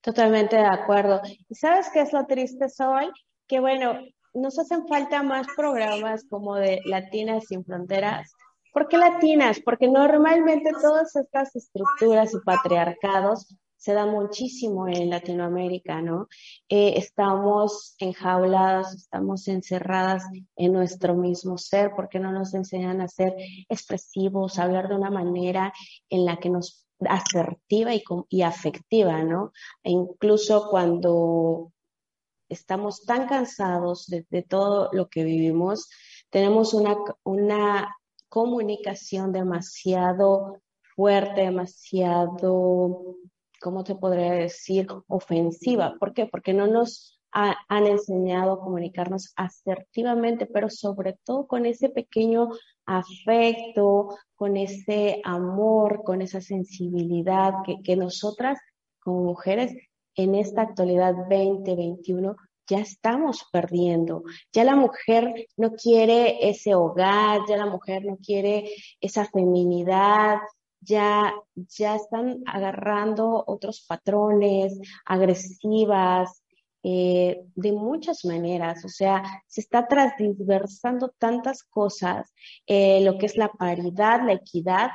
Totalmente 0.00 0.56
de 0.56 0.66
acuerdo. 0.66 1.22
¿Y 1.48 1.54
sabes 1.54 1.88
qué 1.92 2.00
es 2.00 2.12
lo 2.12 2.26
triste, 2.26 2.66
hoy? 2.80 3.10
Que 3.46 3.60
bueno, 3.60 3.98
nos 4.34 4.58
hacen 4.58 4.86
falta 4.88 5.22
más 5.22 5.46
programas 5.56 6.24
como 6.28 6.56
de 6.56 6.80
Latinas 6.84 7.44
sin 7.46 7.64
Fronteras. 7.64 8.32
¿Por 8.74 8.88
qué 8.88 8.98
latinas? 8.98 9.60
Porque 9.64 9.86
normalmente 9.86 10.72
todas 10.82 11.14
estas 11.14 11.54
estructuras 11.54 12.34
y 12.34 12.40
patriarcados 12.44 13.46
se 13.76 13.92
dan 13.92 14.10
muchísimo 14.10 14.88
en 14.88 15.10
Latinoamérica, 15.10 16.02
¿no? 16.02 16.26
Eh, 16.68 16.94
estamos 16.96 17.94
enjauladas, 17.98 18.92
estamos 18.94 19.46
encerradas 19.46 20.24
en 20.56 20.72
nuestro 20.72 21.14
mismo 21.14 21.56
ser, 21.56 21.92
porque 21.94 22.18
no 22.18 22.32
nos 22.32 22.52
enseñan 22.52 23.00
a 23.00 23.06
ser 23.06 23.36
expresivos, 23.68 24.58
a 24.58 24.64
hablar 24.64 24.88
de 24.88 24.96
una 24.96 25.10
manera 25.10 25.72
en 26.10 26.24
la 26.24 26.38
que 26.38 26.50
nos 26.50 26.84
asertiva 26.98 27.94
y, 27.94 28.02
y 28.28 28.42
afectiva, 28.42 29.22
¿no? 29.22 29.52
E 29.84 29.92
incluso 29.92 30.68
cuando 30.68 31.70
estamos 32.48 33.04
tan 33.04 33.28
cansados 33.28 34.06
de, 34.06 34.42
todo 34.42 34.88
lo 34.92 35.08
que 35.08 35.22
vivimos, 35.22 35.88
tenemos 36.30 36.74
una, 36.74 36.96
una 37.22 37.94
comunicación 38.34 39.30
demasiado 39.30 40.60
fuerte, 40.96 41.42
demasiado, 41.42 43.14
¿cómo 43.60 43.84
te 43.84 43.94
podría 43.94 44.32
decir? 44.32 44.88
Ofensiva. 45.06 45.94
¿Por 46.00 46.12
qué? 46.14 46.26
Porque 46.26 46.52
no 46.52 46.66
nos 46.66 47.20
han 47.30 47.86
enseñado 47.86 48.54
a 48.54 48.60
comunicarnos 48.60 49.32
asertivamente, 49.36 50.46
pero 50.46 50.68
sobre 50.68 51.16
todo 51.24 51.46
con 51.46 51.64
ese 51.64 51.90
pequeño 51.90 52.48
afecto, 52.86 54.08
con 54.34 54.56
ese 54.56 55.20
amor, 55.22 56.02
con 56.02 56.20
esa 56.20 56.40
sensibilidad 56.40 57.52
que, 57.84 57.94
nosotras 57.94 58.58
como 58.98 59.22
mujeres 59.22 59.76
en 60.16 60.34
esta 60.34 60.62
actualidad 60.62 61.14
2021 61.30 62.34
ya 62.66 62.78
estamos 62.78 63.46
perdiendo. 63.52 64.24
Ya 64.52 64.64
la 64.64 64.76
mujer 64.76 65.48
no 65.56 65.72
quiere 65.72 66.48
ese 66.48 66.74
hogar, 66.74 67.40
ya 67.48 67.56
la 67.56 67.66
mujer 67.66 68.04
no 68.04 68.16
quiere 68.16 68.70
esa 69.00 69.24
feminidad, 69.26 70.38
ya, 70.80 71.32
ya 71.54 71.96
están 71.96 72.42
agarrando 72.46 73.44
otros 73.46 73.84
patrones 73.86 74.78
agresivas, 75.04 76.44
eh, 76.86 77.46
de 77.54 77.72
muchas 77.72 78.26
maneras, 78.26 78.84
o 78.84 78.90
sea, 78.90 79.22
se 79.46 79.62
está 79.62 79.88
transversando 79.88 81.14
tantas 81.16 81.62
cosas, 81.62 82.34
eh, 82.66 83.00
lo 83.02 83.16
que 83.16 83.24
es 83.24 83.38
la 83.38 83.48
paridad, 83.48 84.20
la 84.26 84.34
equidad, 84.34 84.90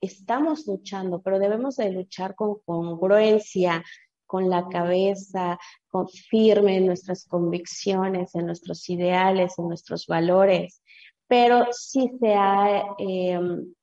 estamos 0.00 0.66
luchando, 0.66 1.20
pero 1.20 1.38
debemos 1.38 1.76
de 1.76 1.90
luchar 1.90 2.34
con 2.34 2.60
congruencia, 2.64 3.84
con 4.26 4.50
la 4.50 4.68
cabeza, 4.68 5.58
con 5.88 6.08
firme 6.08 6.76
en 6.76 6.86
nuestras 6.86 7.24
convicciones, 7.26 8.34
en 8.34 8.46
nuestros 8.46 8.88
ideales, 8.88 9.58
en 9.58 9.68
nuestros 9.68 10.06
valores. 10.06 10.82
Pero 11.28 11.66
sí 11.72 12.10
se 12.20 12.34
ha, 12.34 12.84
em, 12.98 13.74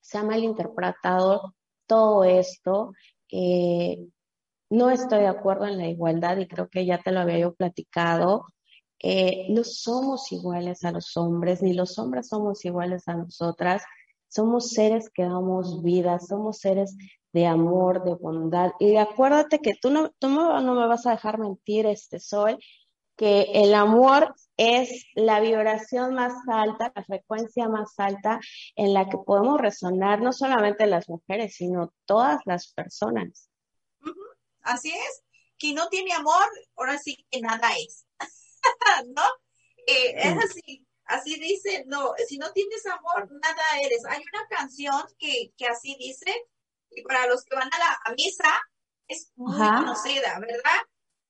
se 0.00 0.18
ha 0.18 0.22
malinterpretado 0.24 1.54
todo 1.86 2.24
esto. 2.24 2.92
Eh, 3.30 3.98
no 4.70 4.90
estoy 4.90 5.20
de 5.20 5.26
acuerdo 5.28 5.66
en 5.66 5.78
la 5.78 5.88
igualdad 5.88 6.38
y 6.38 6.48
creo 6.48 6.68
que 6.68 6.86
ya 6.86 6.98
te 6.98 7.12
lo 7.12 7.20
había 7.20 7.38
yo 7.38 7.54
platicado. 7.54 8.46
Eh, 9.00 9.46
no 9.50 9.64
somos 9.64 10.30
iguales 10.32 10.84
a 10.84 10.92
los 10.92 11.16
hombres, 11.16 11.62
ni 11.62 11.74
los 11.74 11.98
hombres 11.98 12.28
somos 12.28 12.64
iguales 12.64 13.08
a 13.08 13.14
nosotras. 13.16 13.82
Somos 14.28 14.70
seres 14.70 15.10
que 15.10 15.24
damos 15.24 15.82
vida, 15.82 16.18
somos 16.20 16.58
seres 16.58 16.96
de 17.32 17.46
amor, 17.46 18.04
de 18.04 18.14
bondad. 18.14 18.72
Y 18.78 18.96
acuérdate 18.96 19.60
que 19.60 19.74
tú 19.80 19.90
no, 19.90 20.10
tú 20.18 20.28
no, 20.28 20.60
me 20.60 20.86
vas 20.86 21.06
a 21.06 21.12
dejar 21.12 21.38
mentir, 21.38 21.86
este 21.86 22.20
Sol, 22.20 22.58
que 23.16 23.42
el 23.54 23.74
amor 23.74 24.34
es 24.56 25.06
la 25.14 25.40
vibración 25.40 26.14
más 26.14 26.32
alta, 26.48 26.92
la 26.94 27.04
frecuencia 27.04 27.68
más 27.68 27.94
alta 27.98 28.40
en 28.76 28.94
la 28.94 29.08
que 29.08 29.18
podemos 29.18 29.60
resonar 29.60 30.20
no 30.20 30.32
solamente 30.32 30.86
las 30.86 31.08
mujeres, 31.08 31.56
sino 31.56 31.92
todas 32.04 32.40
las 32.44 32.72
personas. 32.72 33.48
Así 34.62 34.90
es. 34.90 35.22
Quien 35.58 35.76
no 35.76 35.88
tiene 35.88 36.12
amor, 36.12 36.44
ahora 36.76 36.98
sí 36.98 37.24
que 37.30 37.40
nada 37.40 37.70
es. 37.78 38.06
¿No? 39.14 39.22
Eh, 39.86 40.14
es 40.16 40.44
así. 40.44 40.86
Así 41.04 41.38
dice, 41.38 41.84
no, 41.88 42.12
si 42.26 42.38
no 42.38 42.52
tienes 42.52 42.86
amor, 42.86 43.28
nada 43.30 43.62
eres. 43.82 44.04
Hay 44.06 44.22
una 44.32 44.46
canción 44.48 45.02
que, 45.18 45.52
que 45.56 45.66
así 45.66 45.96
dice, 45.98 46.32
y 46.94 47.02
para 47.02 47.26
los 47.26 47.44
que 47.44 47.56
van 47.56 47.70
a 47.72 47.78
la 47.78 48.14
misa, 48.14 48.62
es 49.08 49.32
muy 49.36 49.56
conocida, 49.56 50.38
¿verdad? 50.40 50.80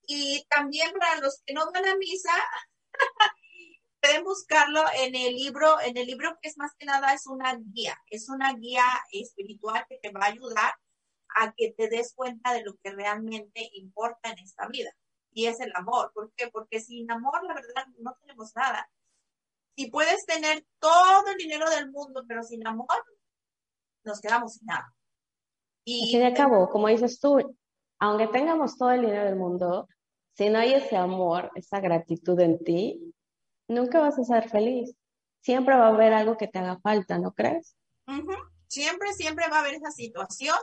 Y 0.07 0.45
también 0.49 0.92
para 0.99 1.21
los 1.21 1.42
que 1.45 1.54
no 1.54 1.71
van 1.73 1.87
a 1.87 1.97
misa, 1.97 2.33
pueden 4.00 4.25
buscarlo 4.25 4.85
en 4.97 5.14
el 5.14 5.35
libro, 5.35 5.81
en 5.81 5.97
el 5.97 6.07
libro 6.07 6.37
que 6.40 6.49
es 6.49 6.59
más 6.59 6.73
que 6.76 6.87
nada 6.87 7.14
es 7.14 7.26
una 7.26 7.57
guía, 7.57 7.97
es 8.11 8.28
una 8.28 8.52
guía 8.54 8.85
espiritual 9.12 9.87
que 9.88 9.99
te 9.99 10.11
va 10.11 10.23
a 10.25 10.28
ayudar 10.28 10.75
a 11.37 11.52
que 11.52 11.73
te 11.73 11.88
des 11.88 12.12
cuenta 12.14 12.52
de 12.52 12.62
lo 12.62 12.76
que 12.83 12.90
realmente 12.90 13.71
importa 13.75 14.31
en 14.31 14.38
esta 14.40 14.66
vida. 14.69 14.90
Y 15.31 15.47
es 15.47 15.61
el 15.61 15.73
amor. 15.75 16.12
¿Por 16.12 16.33
qué? 16.35 16.49
Porque 16.49 16.81
sin 16.81 17.11
amor, 17.11 17.42
la 17.45 17.54
verdad, 17.54 17.87
no 17.99 18.14
tenemos 18.21 18.54
nada. 18.54 18.90
Si 19.76 19.90
puedes 19.90 20.26
tener 20.26 20.66
todo 20.78 21.26
el 21.31 21.38
dinero 21.38 21.71
del 21.71 21.90
mundo, 21.90 22.23
pero 22.28 22.42
sin 22.42 22.66
amor, 22.66 23.02
nos 24.04 24.21
quedamos 24.21 24.54
sin 24.54 24.66
nada. 24.66 24.95
Y 25.84 26.16
de 26.16 26.32
cabo, 26.32 26.68
como 26.70 26.88
dices 26.88 27.18
tú, 27.18 27.56
aunque 27.98 28.28
tengamos 28.28 28.76
todo 28.76 28.92
el 28.92 29.02
dinero 29.02 29.24
del 29.24 29.36
mundo, 29.36 29.88
si 30.34 30.48
no 30.48 30.58
hay 30.58 30.74
ese 30.74 30.96
amor, 30.96 31.50
esa 31.54 31.80
gratitud 31.80 32.38
en 32.40 32.62
ti, 32.62 33.14
nunca 33.68 34.00
vas 34.00 34.18
a 34.18 34.24
ser 34.24 34.48
feliz. 34.48 34.94
Siempre 35.40 35.76
va 35.76 35.86
a 35.86 35.94
haber 35.94 36.12
algo 36.12 36.36
que 36.36 36.48
te 36.48 36.58
haga 36.58 36.78
falta, 36.80 37.18
¿no 37.18 37.32
crees? 37.32 37.76
Siempre, 38.68 39.12
siempre 39.12 39.48
va 39.50 39.58
a 39.58 39.60
haber 39.60 39.74
esa 39.74 39.90
situación 39.90 40.56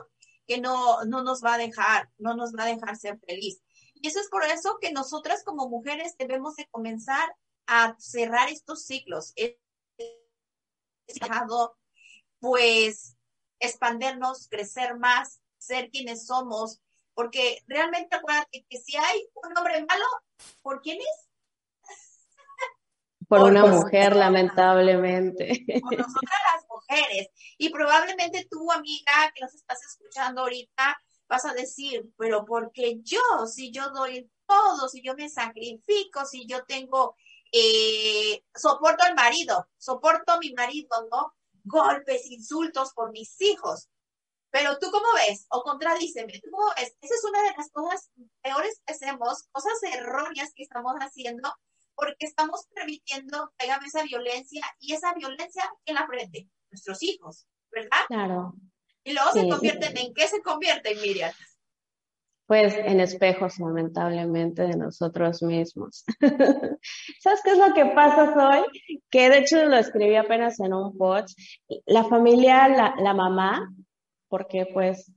que 0.46 0.60
no, 0.60 1.04
no 1.04 1.22
nos 1.22 1.44
va 1.44 1.54
a 1.54 1.58
dejar, 1.58 2.08
no 2.18 2.34
nos 2.34 2.52
va 2.54 2.64
a 2.64 2.74
dejar 2.74 2.96
ser 2.96 3.18
feliz. 3.20 3.62
Y 3.94 4.08
eso 4.08 4.18
es 4.18 4.28
por 4.28 4.44
eso 4.44 4.78
que 4.80 4.92
nosotras 4.92 5.44
como 5.44 5.68
mujeres 5.68 6.16
debemos 6.18 6.56
de 6.56 6.66
comenzar 6.70 7.28
a 7.66 7.94
cerrar 7.98 8.48
estos 8.48 8.84
ciclos. 8.84 9.32
Pues, 12.40 13.16
expandernos, 13.60 14.48
crecer 14.48 14.96
más, 14.96 15.40
ser 15.58 15.90
quienes 15.90 16.26
somos, 16.26 16.80
porque 17.14 17.62
realmente 17.66 18.16
acuérdate 18.16 18.64
que 18.68 18.78
si 18.78 18.96
hay 18.96 19.28
un 19.34 19.56
hombre 19.56 19.84
malo, 19.86 20.04
¿por 20.62 20.80
quién 20.80 20.98
es? 20.98 21.28
Por, 23.28 23.42
una 23.42 23.64
mujer, 23.64 24.16
lamentablemente. 24.16 25.64
Por 25.82 25.98
nosotras 25.98 26.40
las 26.52 26.64
mujeres. 26.68 27.28
Y 27.58 27.68
probablemente 27.68 28.48
tú, 28.50 28.72
amiga, 28.72 29.30
que 29.32 29.42
nos 29.42 29.54
estás 29.54 29.78
escuchando 29.84 30.40
ahorita, 30.40 30.98
vas 31.28 31.44
a 31.44 31.54
decir, 31.54 32.10
pero 32.18 32.44
porque 32.44 32.98
yo, 33.02 33.20
si 33.46 33.70
yo 33.70 33.90
doy 33.90 34.28
todo, 34.46 34.88
si 34.88 35.00
yo 35.00 35.14
me 35.14 35.28
sacrifico, 35.28 36.24
si 36.26 36.44
yo 36.46 36.64
tengo, 36.64 37.14
eh, 37.52 38.42
soporto 38.52 39.04
al 39.04 39.14
marido, 39.14 39.68
soporto 39.78 40.32
a 40.32 40.38
mi 40.38 40.52
marido, 40.52 41.08
¿no? 41.10 41.34
Golpes, 41.70 42.26
insultos 42.26 42.92
por 42.92 43.10
mis 43.12 43.40
hijos. 43.40 43.88
Pero 44.50 44.78
tú 44.78 44.90
cómo 44.90 45.06
ves, 45.14 45.46
o 45.50 45.62
contradíceme, 45.62 46.40
tú 46.40 46.50
cómo 46.50 46.72
ves, 46.76 46.96
esa 47.00 47.14
es 47.14 47.24
una 47.24 47.42
de 47.42 47.54
las 47.56 47.70
cosas 47.70 48.10
peores 48.42 48.80
que 48.84 48.92
hacemos, 48.92 49.48
cosas 49.52 49.80
erróneas 49.82 50.52
que 50.54 50.64
estamos 50.64 50.94
haciendo, 50.96 51.54
porque 51.94 52.26
estamos 52.26 52.66
permitiendo 52.74 53.52
que 53.56 53.66
esa 53.86 54.02
violencia 54.02 54.62
y 54.80 54.94
esa 54.94 55.14
violencia 55.14 55.62
en 55.84 55.94
la 55.94 56.06
frente, 56.06 56.48
nuestros 56.70 57.02
hijos, 57.02 57.46
¿verdad? 57.70 58.00
Claro. 58.08 58.54
Y 59.04 59.12
luego 59.12 59.32
se 59.32 59.48
convierten, 59.48 59.96
¿en 59.96 60.14
qué 60.14 60.26
se 60.26 60.42
convierten, 60.42 61.00
Miriam? 61.00 61.32
Pues 62.50 62.74
en 62.76 62.98
espejos, 62.98 63.60
lamentablemente, 63.60 64.62
de 64.62 64.76
nosotros 64.76 65.40
mismos. 65.40 66.04
¿Sabes 67.20 67.40
qué 67.44 67.52
es 67.52 67.58
lo 67.58 67.72
que 67.74 67.86
pasa 67.94 68.34
hoy? 68.34 68.64
Que 69.08 69.30
de 69.30 69.38
hecho 69.38 69.64
lo 69.66 69.76
escribí 69.76 70.16
apenas 70.16 70.58
en 70.58 70.74
un 70.74 70.98
post. 70.98 71.38
La 71.86 72.02
familia, 72.02 72.66
la, 72.66 72.96
la 72.98 73.14
mamá, 73.14 73.72
porque 74.26 74.66
pues 74.66 75.12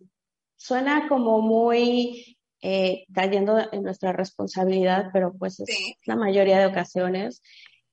suena 0.57 1.07
como 1.09 1.41
muy 1.41 2.37
eh, 2.61 3.05
cayendo 3.11 3.57
en 3.71 3.81
nuestra 3.81 4.11
responsabilidad, 4.11 5.09
pero 5.11 5.33
pues 5.33 5.59
es 5.59 5.95
la 6.05 6.15
mayoría 6.15 6.59
de 6.59 6.67
ocasiones, 6.67 7.41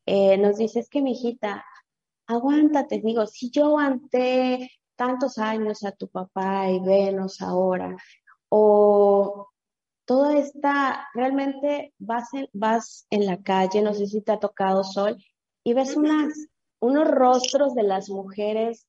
eh, 0.05 0.37
nos 0.37 0.59
dice, 0.59 0.81
es 0.81 0.91
que 0.91 1.01
mi 1.01 1.13
hijita, 1.13 1.65
aguántate, 2.27 3.01
digo, 3.03 3.27
si 3.27 3.51
yo 3.51 3.69
aguanté 3.69 4.71
tantos 4.97 5.39
años 5.39 5.83
a 5.85 5.93
tu 5.93 6.09
papá 6.09 6.71
y 6.71 6.79
venos 6.81 7.41
ahora, 7.41 7.97
o 8.51 9.49
toda 10.05 10.37
esta, 10.37 11.07
realmente 11.15 11.95
vas 11.99 12.35
en, 12.35 12.49
vas 12.53 13.07
en 13.11 13.27
la 13.27 13.43
calle, 13.43 13.81
no 13.81 13.95
sé 13.95 14.07
si 14.07 14.21
te 14.21 14.33
ha 14.33 14.41
tocado 14.41 14.85
sol, 14.85 15.17
y 15.65 15.73
ves 15.73 15.97
unas, 15.97 16.35
unos 16.81 17.09
rostros 17.09 17.75
de 17.75 17.85
las 17.85 18.11
mujeres 18.11 18.87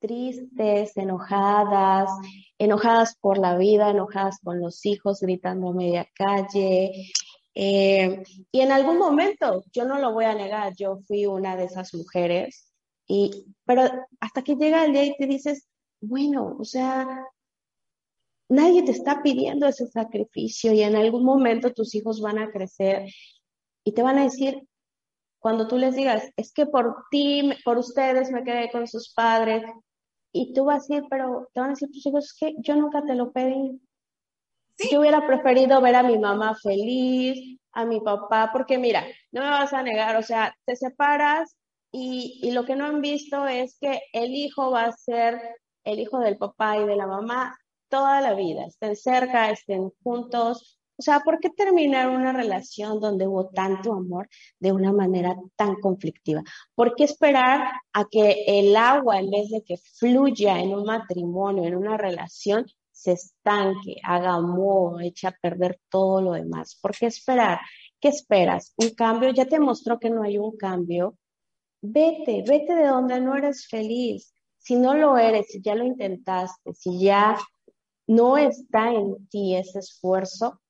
tristes, 0.00 0.96
enojadas, 0.96 2.10
enojadas 2.58 3.16
por 3.20 3.38
la 3.38 3.56
vida, 3.56 3.90
enojadas 3.90 4.38
con 4.42 4.60
los 4.60 4.84
hijos, 4.84 5.20
gritando 5.20 5.68
a 5.68 5.74
media 5.74 6.08
calle. 6.14 7.10
Eh, 7.54 8.22
y 8.52 8.60
en 8.60 8.72
algún 8.72 8.98
momento, 8.98 9.64
yo 9.72 9.84
no 9.84 9.98
lo 9.98 10.12
voy 10.12 10.26
a 10.26 10.34
negar, 10.34 10.74
yo 10.76 10.98
fui 11.06 11.26
una 11.26 11.56
de 11.56 11.64
esas 11.64 11.94
mujeres, 11.94 12.72
y, 13.06 13.46
pero 13.64 13.82
hasta 14.20 14.42
que 14.42 14.56
llega 14.56 14.84
el 14.84 14.92
día 14.92 15.04
y 15.04 15.16
te 15.16 15.26
dices, 15.26 15.68
bueno, 16.00 16.56
o 16.58 16.64
sea, 16.64 17.06
nadie 18.48 18.82
te 18.82 18.92
está 18.92 19.22
pidiendo 19.22 19.66
ese 19.66 19.86
sacrificio 19.86 20.72
y 20.72 20.82
en 20.82 20.96
algún 20.96 21.24
momento 21.24 21.72
tus 21.72 21.94
hijos 21.94 22.20
van 22.20 22.38
a 22.38 22.50
crecer 22.50 23.08
y 23.84 23.92
te 23.92 24.02
van 24.02 24.18
a 24.18 24.24
decir, 24.24 24.62
cuando 25.38 25.68
tú 25.68 25.78
les 25.78 25.94
digas, 25.94 26.28
es 26.36 26.52
que 26.52 26.66
por 26.66 27.04
ti, 27.10 27.50
por 27.64 27.78
ustedes 27.78 28.30
me 28.32 28.42
quedé 28.42 28.70
con 28.70 28.88
sus 28.88 29.12
padres, 29.14 29.62
y 30.32 30.52
tú 30.52 30.64
vas 30.64 30.90
a 30.90 30.94
decir, 30.94 31.04
pero 31.08 31.48
te 31.54 31.60
van 31.60 31.70
a 31.70 31.72
decir 31.72 31.88
tus 31.90 32.04
hijos, 32.04 32.24
es 32.24 32.34
que 32.34 32.54
yo 32.58 32.76
nunca 32.76 33.02
te 33.04 33.14
lo 33.14 33.32
pedí. 33.32 33.80
Yo 34.90 35.00
hubiera 35.00 35.26
preferido 35.26 35.80
ver 35.80 35.94
a 35.94 36.02
mi 36.02 36.18
mamá 36.18 36.54
feliz, 36.56 37.58
a 37.72 37.86
mi 37.86 38.00
papá, 38.00 38.50
porque 38.52 38.76
mira, 38.76 39.06
no 39.32 39.40
me 39.42 39.50
vas 39.50 39.72
a 39.72 39.82
negar, 39.82 40.16
o 40.16 40.22
sea, 40.22 40.54
te 40.66 40.76
separas 40.76 41.56
y, 41.90 42.40
y 42.42 42.50
lo 42.50 42.66
que 42.66 42.76
no 42.76 42.84
han 42.84 43.00
visto 43.00 43.46
es 43.46 43.78
que 43.80 44.00
el 44.12 44.34
hijo 44.34 44.70
va 44.70 44.86
a 44.86 44.92
ser 44.92 45.40
el 45.84 46.00
hijo 46.00 46.18
del 46.18 46.36
papá 46.36 46.76
y 46.76 46.86
de 46.86 46.96
la 46.96 47.06
mamá 47.06 47.56
toda 47.96 48.20
la 48.20 48.34
vida, 48.34 48.66
estén 48.66 48.94
cerca, 48.94 49.50
estén 49.50 49.90
juntos, 50.02 50.78
o 50.98 51.02
sea, 51.02 51.20
¿por 51.20 51.40
qué 51.40 51.50
terminar 51.50 52.08
una 52.08 52.32
relación 52.32 53.00
donde 53.00 53.26
hubo 53.26 53.48
tanto 53.48 53.92
amor 53.92 54.28
de 54.58 54.72
una 54.72 54.92
manera 54.92 55.34
tan 55.56 55.76
conflictiva? 55.76 56.42
¿Por 56.74 56.94
qué 56.94 57.04
esperar 57.04 57.70
a 57.92 58.04
que 58.10 58.44
el 58.46 58.76
agua, 58.76 59.18
en 59.18 59.30
vez 59.30 59.50
de 59.50 59.62
que 59.62 59.76
fluya 59.76 60.58
en 60.60 60.74
un 60.74 60.84
matrimonio, 60.84 61.64
en 61.64 61.76
una 61.76 61.96
relación, 61.96 62.66
se 62.92 63.12
estanque, 63.12 63.96
haga 64.02 64.40
moho, 64.40 65.00
eche 65.00 65.26
a 65.26 65.32
perder 65.32 65.78
todo 65.90 66.20
lo 66.22 66.32
demás? 66.32 66.78
¿Por 66.80 66.92
qué 66.96 67.06
esperar? 67.06 67.60
¿Qué 68.00 68.08
esperas? 68.08 68.72
¿Un 68.76 68.90
cambio? 68.90 69.30
Ya 69.30 69.46
te 69.46 69.60
mostró 69.60 69.98
que 69.98 70.10
no 70.10 70.22
hay 70.22 70.38
un 70.38 70.56
cambio. 70.56 71.16
Vete, 71.82 72.42
vete 72.46 72.74
de 72.74 72.86
donde 72.86 73.20
no 73.20 73.36
eres 73.36 73.66
feliz. 73.68 74.34
Si 74.58 74.76
no 74.76 74.94
lo 74.94 75.18
eres, 75.18 75.46
si 75.48 75.60
ya 75.60 75.74
lo 75.74 75.84
intentaste, 75.84 76.72
si 76.74 77.00
ya 77.00 77.36
no 78.06 78.36
está 78.36 78.92
en 78.92 79.26
ti 79.28 79.56
ese 79.56 79.80
esfuerzo, 79.80 80.60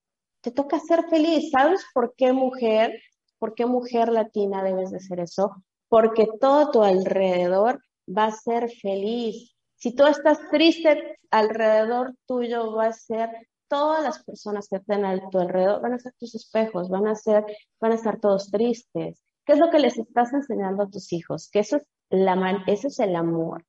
te 0.41 0.51
toca 0.51 0.79
ser 0.81 1.09
feliz. 1.09 1.51
¿Sabes 1.51 1.85
por 1.93 2.15
qué 2.17 2.33
mujer? 2.33 3.01
¿Por 3.39 3.55
qué 3.55 3.67
mujer 3.67 4.09
latina 4.09 4.63
debes 4.63 4.91
de 4.91 5.01
ser 5.01 5.21
eso? 5.21 5.55
Porque 5.89 6.27
todo 6.41 6.71
tu 6.71 6.83
alrededor 6.83 7.81
va 8.07 8.27
a 8.27 8.33
ser 8.33 8.71
feliz. 8.71 9.55
Si 9.75 9.95
tú 9.95 10.07
estás 10.07 10.39
triste, 10.51 11.19
alrededor 11.31 12.15
tuyo 12.27 12.73
va 12.73 12.87
a 12.87 12.93
ser 12.93 13.31
todas 13.69 14.03
las 14.03 14.23
personas 14.25 14.69
que 14.69 14.77
estén 14.77 15.05
a 15.05 15.29
tu 15.31 15.39
alrededor 15.39 15.83
van 15.83 15.95
a 15.95 15.99
ser 15.99 16.13
tus 16.19 16.35
espejos, 16.35 16.89
van 16.89 17.09
a 17.09 17.15
ser, 17.15 17.45
van 17.81 17.93
a 17.93 17.97
estar 17.97 18.21
todos 18.21 18.51
tristes. 18.51 19.23
¿Qué 19.45 19.53
es 19.53 19.59
lo 19.59 19.71
que 19.71 19.79
les 19.79 19.99
estás 19.99 20.33
enseñando 20.33 20.85
a 20.85 20.89
tus 20.89 21.13
hijos? 21.13 21.49
Que 21.51 21.61
eso 21.61 21.77
es 21.77 21.87
la 22.11 22.65
eso 22.67 22.89
es 22.89 22.99
el 23.01 23.17
amor. 23.17 23.65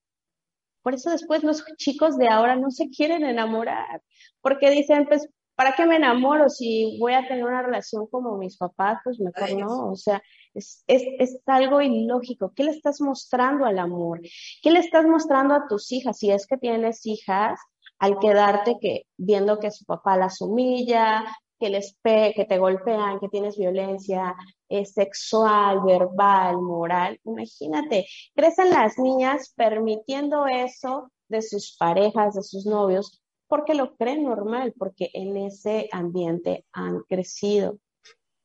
Por 0.87 0.93
eso 0.93 1.09
después 1.09 1.43
los 1.43 1.65
chicos 1.75 2.17
de 2.17 2.29
ahora 2.29 2.55
no 2.55 2.71
se 2.71 2.89
quieren 2.89 3.25
enamorar, 3.25 4.01
porque 4.39 4.69
dicen, 4.69 5.05
pues 5.05 5.27
¿para 5.53 5.73
qué 5.73 5.85
me 5.85 5.97
enamoro 5.97 6.47
si 6.47 6.97
voy 6.97 7.11
a 7.11 7.27
tener 7.27 7.43
una 7.43 7.61
relación 7.61 8.07
como 8.07 8.37
mis 8.37 8.55
papás? 8.55 8.99
Pues 9.03 9.19
mejor 9.19 9.53
no, 9.59 9.91
o 9.91 9.97
sea, 9.97 10.23
es, 10.53 10.85
es, 10.87 11.03
es, 11.19 11.41
algo 11.45 11.81
ilógico. 11.81 12.53
¿Qué 12.55 12.63
le 12.63 12.71
estás 12.71 13.01
mostrando 13.01 13.65
al 13.65 13.79
amor? 13.79 14.21
¿Qué 14.63 14.71
le 14.71 14.79
estás 14.79 15.05
mostrando 15.05 15.55
a 15.55 15.67
tus 15.67 15.91
hijas? 15.91 16.19
Si 16.19 16.31
es 16.31 16.47
que 16.47 16.55
tienes 16.55 17.05
hijas, 17.05 17.59
al 17.99 18.17
quedarte 18.19 18.77
que, 18.79 19.07
viendo 19.17 19.59
que 19.59 19.71
su 19.71 19.83
papá 19.83 20.15
las 20.15 20.39
humilla, 20.39 21.25
que 21.59 21.69
les 21.69 21.97
pe 22.01 22.33
que 22.35 22.45
te 22.45 22.57
golpean, 22.57 23.19
que 23.19 23.29
tienes 23.29 23.57
violencia 23.57 24.35
eh, 24.69 24.85
sexual, 24.85 25.81
verbal, 25.83 26.61
moral. 26.61 27.19
Imagínate, 27.23 28.07
crecen 28.35 28.69
las 28.69 28.97
niñas 28.97 29.53
permitiendo 29.55 30.47
eso 30.47 31.11
de 31.27 31.41
sus 31.41 31.75
parejas, 31.77 32.35
de 32.35 32.43
sus 32.43 32.65
novios, 32.65 33.21
porque 33.47 33.73
lo 33.73 33.95
creen 33.95 34.23
normal, 34.23 34.73
porque 34.77 35.09
en 35.13 35.37
ese 35.37 35.89
ambiente 35.91 36.65
han 36.71 37.01
crecido. 37.03 37.79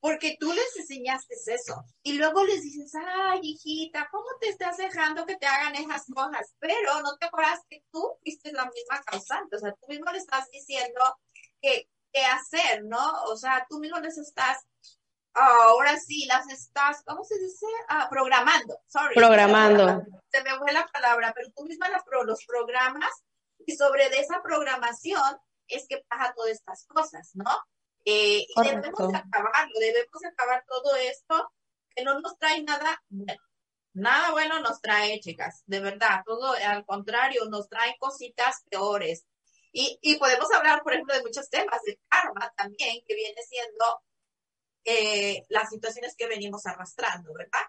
Porque 0.00 0.36
tú 0.38 0.52
les 0.52 0.76
enseñaste 0.76 1.36
eso. 1.46 1.84
Y 2.02 2.14
luego 2.14 2.44
les 2.44 2.60
dices, 2.62 2.92
ay, 2.96 3.38
hijita, 3.40 4.08
¿cómo 4.10 4.26
te 4.40 4.48
estás 4.48 4.76
dejando 4.76 5.24
que 5.26 5.36
te 5.36 5.46
hagan 5.46 5.76
esas 5.76 6.06
cosas? 6.12 6.52
Pero 6.58 7.00
no 7.02 7.16
te 7.18 7.26
acuerdas 7.26 7.60
que 7.70 7.84
tú 7.92 8.16
fuiste 8.20 8.50
la 8.52 8.64
misma 8.64 9.00
causante. 9.06 9.54
O 9.54 9.58
sea, 9.60 9.72
tú 9.72 9.86
mismo 9.88 10.10
le 10.10 10.18
estás 10.18 10.50
diciendo 10.50 11.00
que, 11.60 11.88
qué 12.12 12.24
hacer, 12.24 12.84
¿no? 12.84 13.24
O 13.24 13.36
sea, 13.36 13.66
tú 13.68 13.78
mismo 13.78 13.98
les 14.00 14.18
estás 14.18 14.66
ahora 15.34 15.98
sí 15.98 16.26
las 16.26 16.48
estás, 16.50 17.02
¿cómo 17.04 17.24
se 17.24 17.38
dice? 17.38 17.66
Ah, 17.88 18.08
programando, 18.10 18.78
sorry. 18.86 19.14
Programando. 19.14 20.02
Se 20.30 20.42
me 20.42 20.56
fue 20.58 20.72
la 20.72 20.86
palabra, 20.88 21.32
pero 21.34 21.48
tú 21.56 21.64
misma 21.64 21.88
los 21.88 22.44
programas 22.46 23.10
y 23.66 23.74
sobre 23.76 24.10
de 24.10 24.20
esa 24.20 24.42
programación 24.42 25.38
es 25.68 25.86
que 25.88 26.04
pasa 26.08 26.32
todas 26.34 26.52
estas 26.52 26.84
cosas, 26.86 27.30
¿no? 27.34 27.50
Eh, 28.04 28.44
y 28.48 28.62
debemos 28.62 29.14
acabarlo, 29.14 29.78
debemos 29.78 30.24
acabar 30.24 30.64
todo 30.66 30.96
esto 30.96 31.52
que 31.94 32.02
no 32.02 32.20
nos 32.20 32.36
trae 32.38 32.62
nada 32.62 33.02
bueno. 33.08 33.40
Nada 33.94 34.30
bueno 34.30 34.60
nos 34.60 34.80
trae, 34.80 35.20
chicas, 35.20 35.62
de 35.66 35.80
verdad, 35.80 36.22
todo 36.24 36.54
al 36.54 36.84
contrario, 36.86 37.44
nos 37.50 37.68
trae 37.68 37.94
cositas 37.98 38.62
peores. 38.70 39.26
Y, 39.72 40.16
podemos 40.18 40.52
hablar, 40.52 40.82
por 40.82 40.92
ejemplo, 40.92 41.14
de 41.14 41.22
muchos 41.22 41.48
temas, 41.48 41.80
de 41.86 41.98
karma 42.08 42.52
también, 42.56 43.02
que 43.06 43.14
viene 43.14 43.40
siendo 43.48 44.00
eh, 44.84 45.44
las 45.48 45.70
situaciones 45.70 46.14
que 46.16 46.28
venimos 46.28 46.66
arrastrando, 46.66 47.32
¿verdad? 47.32 47.62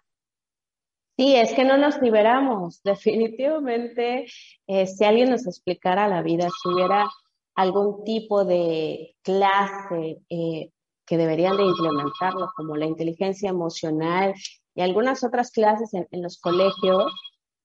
Sí, 1.16 1.36
es 1.36 1.54
que 1.54 1.64
no 1.64 1.78
nos 1.78 2.02
liberamos. 2.02 2.82
Definitivamente, 2.84 4.26
eh, 4.68 4.88
si 4.88 5.06
alguien 5.06 5.30
nos 5.30 5.48
explicara 5.48 6.08
la 6.08 6.22
vida, 6.22 6.50
si 6.62 6.70
hubiera 6.70 7.10
algún 7.56 8.04
tipo 8.04 8.44
de 8.44 9.16
clase, 9.22 10.22
eh, 10.30 10.72
que 11.06 11.18
deberían 11.18 11.58
de 11.58 11.64
implementarlo, 11.64 12.52
como 12.56 12.76
la 12.76 12.86
inteligencia 12.86 13.50
emocional 13.50 14.34
y 14.74 14.82
algunas 14.82 15.24
otras 15.24 15.52
clases 15.52 15.94
en, 15.94 16.08
los 16.22 16.40
colegios, 16.40 17.14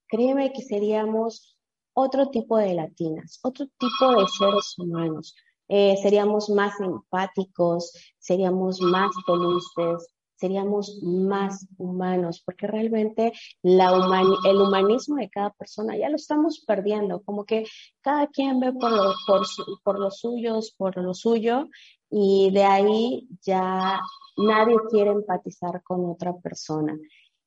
créeme 0.09 0.53
que 0.53 0.63
seríamos 0.63 1.58
otro 2.01 2.31
tipo 2.31 2.57
de 2.57 2.75
latinas, 2.75 3.41
otro 3.43 3.67
tipo 3.77 4.15
de 4.15 4.27
seres 4.29 4.79
humanos. 4.79 5.35
Eh, 5.69 5.97
seríamos 6.01 6.49
más 6.49 6.79
empáticos, 6.81 7.93
seríamos 8.19 8.81
más 8.81 9.11
felices, 9.27 10.09
seríamos 10.37 11.01
más 11.03 11.67
humanos, 11.77 12.41
porque 12.45 12.69
realmente 12.69 13.33
el 13.63 14.61
humanismo 14.63 15.17
de 15.17 15.29
cada 15.29 15.51
persona 15.51 15.97
ya 15.97 16.09
lo 16.09 16.17
estamos 16.17 16.65
perdiendo, 16.65 17.23
como 17.25 17.45
que 17.45 17.67
cada 18.01 18.29
quien 18.29 18.61
ve 18.61 18.73
por 18.73 18.93
lo, 18.93 19.13
por, 19.27 19.45
por 19.83 19.99
los 19.99 20.21
suyos, 20.21 20.75
por 20.79 20.97
lo 20.97 21.13
suyo, 21.15 21.67
y 22.09 22.51
de 22.53 22.63
ahí 22.63 23.29
ya 23.43 24.01
nadie 24.37 24.77
quiere 24.89 25.11
empatizar 25.11 25.83
con 25.83 26.09
otra 26.09 26.33
persona. 26.37 26.97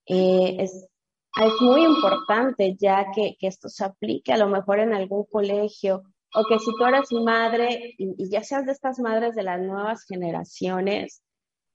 Eh, 0.06 0.58
es, 0.60 0.88
es, 1.36 1.62
muy 1.62 1.84
importante 1.84 2.76
ya 2.80 3.08
que, 3.14 3.36
que, 3.40 3.48
esto 3.48 3.70
se 3.70 3.86
aplique 3.86 4.34
a 4.34 4.38
lo 4.38 4.48
mejor 4.48 4.80
en 4.80 4.94
algún 4.94 5.26
colegio 5.26 6.04
o 6.34 6.46
que 6.46 6.60
si 6.60 6.72
tú 6.78 6.86
eres 6.86 7.12
madre 7.12 7.94
y, 7.98 8.16
y 8.18 8.30
ya 8.30 8.44
seas 8.44 8.66
de 8.66 8.72
estas 8.72 9.00
madres 9.00 9.36
de 9.36 9.44
las 9.44 9.60
nuevas 9.60 10.06
generaciones, 10.06 11.22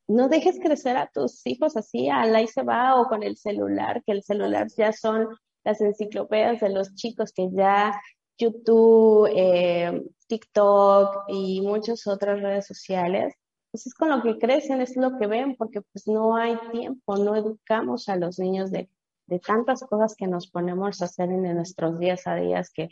no 0.09 0.29
dejes 0.29 0.59
crecer 0.61 0.97
a 0.97 1.11
tus 1.13 1.47
hijos 1.47 1.77
así, 1.77 2.09
al 2.09 2.35
ahí 2.35 2.47
se 2.47 2.63
va 2.63 3.01
o 3.01 3.07
con 3.07 3.23
el 3.23 3.37
celular, 3.37 4.03
que 4.05 4.13
el 4.13 4.23
celular 4.23 4.69
ya 4.77 4.93
son 4.93 5.29
las 5.65 5.81
enciclopedias 5.81 6.61
de 6.61 6.71
los 6.71 6.95
chicos 6.95 7.33
que 7.33 7.49
ya 7.53 7.93
YouTube, 8.39 9.29
eh, 9.35 10.03
TikTok 10.29 11.25
y 11.29 11.61
muchas 11.63 12.07
otras 12.07 12.41
redes 12.41 12.67
sociales, 12.67 13.35
pues 13.71 13.87
es 13.87 13.95
con 13.95 14.11
lo 14.11 14.23
que 14.23 14.39
crecen, 14.39 14.81
es 14.81 14.97
lo 14.97 15.19
que 15.19 15.27
ven, 15.27 15.57
porque 15.57 15.81
pues 15.93 16.07
no 16.07 16.37
hay 16.37 16.57
tiempo, 16.73 17.17
no 17.17 17.35
educamos 17.35 18.09
a 18.09 18.17
los 18.17 18.39
niños 18.39 18.71
de, 18.71 18.89
de 19.27 19.39
tantas 19.39 19.81
cosas 19.85 20.15
que 20.17 20.27
nos 20.27 20.49
ponemos 20.49 21.03
a 21.03 21.07
hacer 21.07 21.31
en 21.31 21.55
nuestros 21.55 21.99
días 21.99 22.27
a 22.27 22.37
días 22.37 22.71
que, 22.73 22.89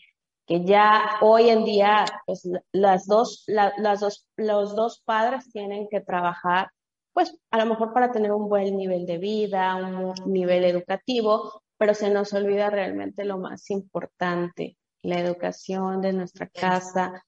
que 0.46 0.64
ya 0.64 1.18
hoy 1.20 1.50
en 1.50 1.64
día 1.64 2.04
pues 2.26 2.48
las 2.72 3.06
dos, 3.06 3.44
las 3.46 4.00
dos, 4.00 4.26
los 4.36 4.74
dos 4.74 5.02
padres 5.04 5.50
tienen 5.52 5.88
que 5.88 6.00
trabajar 6.00 6.70
pues 7.14 7.34
a 7.52 7.58
lo 7.58 7.66
mejor 7.66 7.94
para 7.94 8.10
tener 8.10 8.32
un 8.32 8.48
buen 8.48 8.76
nivel 8.76 9.06
de 9.06 9.18
vida, 9.18 9.76
un 9.76 10.32
nivel 10.32 10.64
educativo, 10.64 11.62
pero 11.78 11.94
se 11.94 12.10
nos 12.10 12.32
olvida 12.34 12.70
realmente 12.70 13.24
lo 13.24 13.38
más 13.38 13.70
importante, 13.70 14.76
la 15.02 15.20
educación 15.20 16.00
de 16.00 16.12
nuestra 16.12 16.48
casa, 16.48 17.24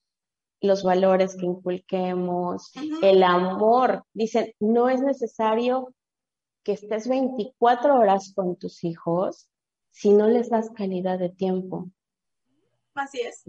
los 0.59 0.83
valores 0.83 1.37
que 1.37 1.45
inculquemos, 1.45 2.71
el 3.01 3.23
amor. 3.23 4.03
Dicen, 4.13 4.51
no 4.59 4.89
es 4.89 5.01
necesario 5.01 5.93
que 6.67 6.73
estés 6.73 7.07
24 7.07 7.97
horas 7.97 8.33
con 8.35 8.57
tus 8.57 8.83
hijos 8.83 9.47
si 9.89 10.09
no 10.09 10.27
les 10.27 10.49
das 10.49 10.69
calidad 10.71 11.17
de 11.17 11.29
tiempo. 11.29 11.89
Así 12.93 13.21
es. 13.21 13.45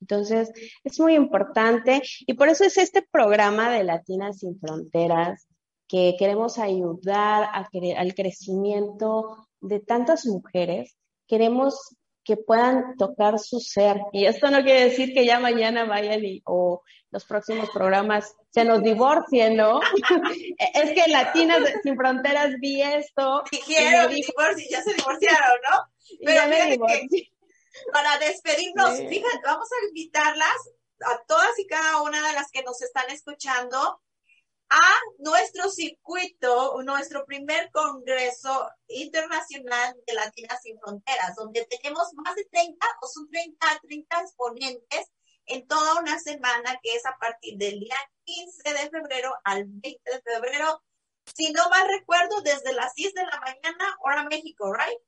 Entonces, 0.00 0.50
es 0.82 0.98
muy 0.98 1.14
importante 1.14 2.00
y 2.26 2.32
por 2.32 2.48
eso 2.48 2.64
es 2.64 2.78
este 2.78 3.02
programa 3.02 3.70
de 3.70 3.84
Latinas 3.84 4.38
sin 4.38 4.58
Fronteras 4.58 5.46
que 5.88 6.16
queremos 6.18 6.58
ayudar 6.58 7.50
al 7.52 8.14
crecimiento 8.14 9.46
de 9.60 9.80
tantas 9.80 10.24
mujeres. 10.24 10.96
Queremos 11.26 11.98
que 12.26 12.36
puedan 12.36 12.96
tocar 12.96 13.38
su 13.38 13.60
ser. 13.60 14.00
Y 14.12 14.26
esto 14.26 14.50
no 14.50 14.62
quiere 14.64 14.84
decir 14.84 15.14
que 15.14 15.24
ya 15.24 15.38
mañana 15.38 15.84
vayan 15.84 16.24
y, 16.24 16.42
o 16.44 16.82
los 17.10 17.24
próximos 17.24 17.70
programas 17.70 18.34
se 18.50 18.64
nos 18.64 18.82
divorcien, 18.82 19.56
¿no? 19.56 19.80
es 20.74 20.90
que 20.90 21.10
Latinas 21.10 21.62
sin 21.84 21.96
Fronteras 21.96 22.54
vi 22.60 22.82
esto. 22.82 23.44
Dijeron, 23.50 24.10
ya 24.70 24.82
se 24.82 24.94
divorciaron, 24.94 25.58
¿no? 25.70 25.78
Pero 26.24 26.42
que 26.50 27.30
para 27.92 28.18
despedirnos, 28.18 28.98
fíjate, 28.98 29.40
vamos 29.44 29.68
a 29.70 29.86
invitarlas 29.88 30.70
a 31.04 31.22
todas 31.28 31.58
y 31.58 31.66
cada 31.66 32.02
una 32.02 32.26
de 32.26 32.32
las 32.32 32.50
que 32.50 32.62
nos 32.62 32.80
están 32.82 33.08
escuchando 33.10 34.00
a 34.68 34.98
nuestro 35.18 35.70
circuito, 35.70 36.82
nuestro 36.82 37.24
primer 37.24 37.70
Congreso 37.70 38.68
Internacional 38.88 39.94
de 40.06 40.14
Latinas 40.14 40.60
Sin 40.62 40.78
Fronteras, 40.80 41.36
donde 41.36 41.66
tenemos 41.66 42.12
más 42.14 42.34
de 42.34 42.44
30 42.50 42.86
o 43.00 43.06
son 43.06 43.28
30, 43.30 43.58
30 43.82 44.20
exponentes 44.20 45.12
en 45.46 45.66
toda 45.68 46.00
una 46.00 46.18
semana 46.18 46.78
que 46.82 46.94
es 46.94 47.06
a 47.06 47.16
partir 47.18 47.56
del 47.56 47.78
día 47.78 47.96
15 48.24 48.72
de 48.72 48.90
febrero 48.90 49.32
al 49.44 49.64
20 49.66 50.00
de 50.04 50.22
febrero. 50.22 50.82
Si 51.34 51.52
no 51.52 51.68
mal 51.70 51.88
recuerdo, 51.88 52.40
desde 52.42 52.72
las 52.72 52.94
10 52.94 53.14
de 53.14 53.24
la 53.24 53.40
mañana, 53.40 53.96
hora 54.04 54.24
México, 54.24 54.72
¿right? 54.72 54.98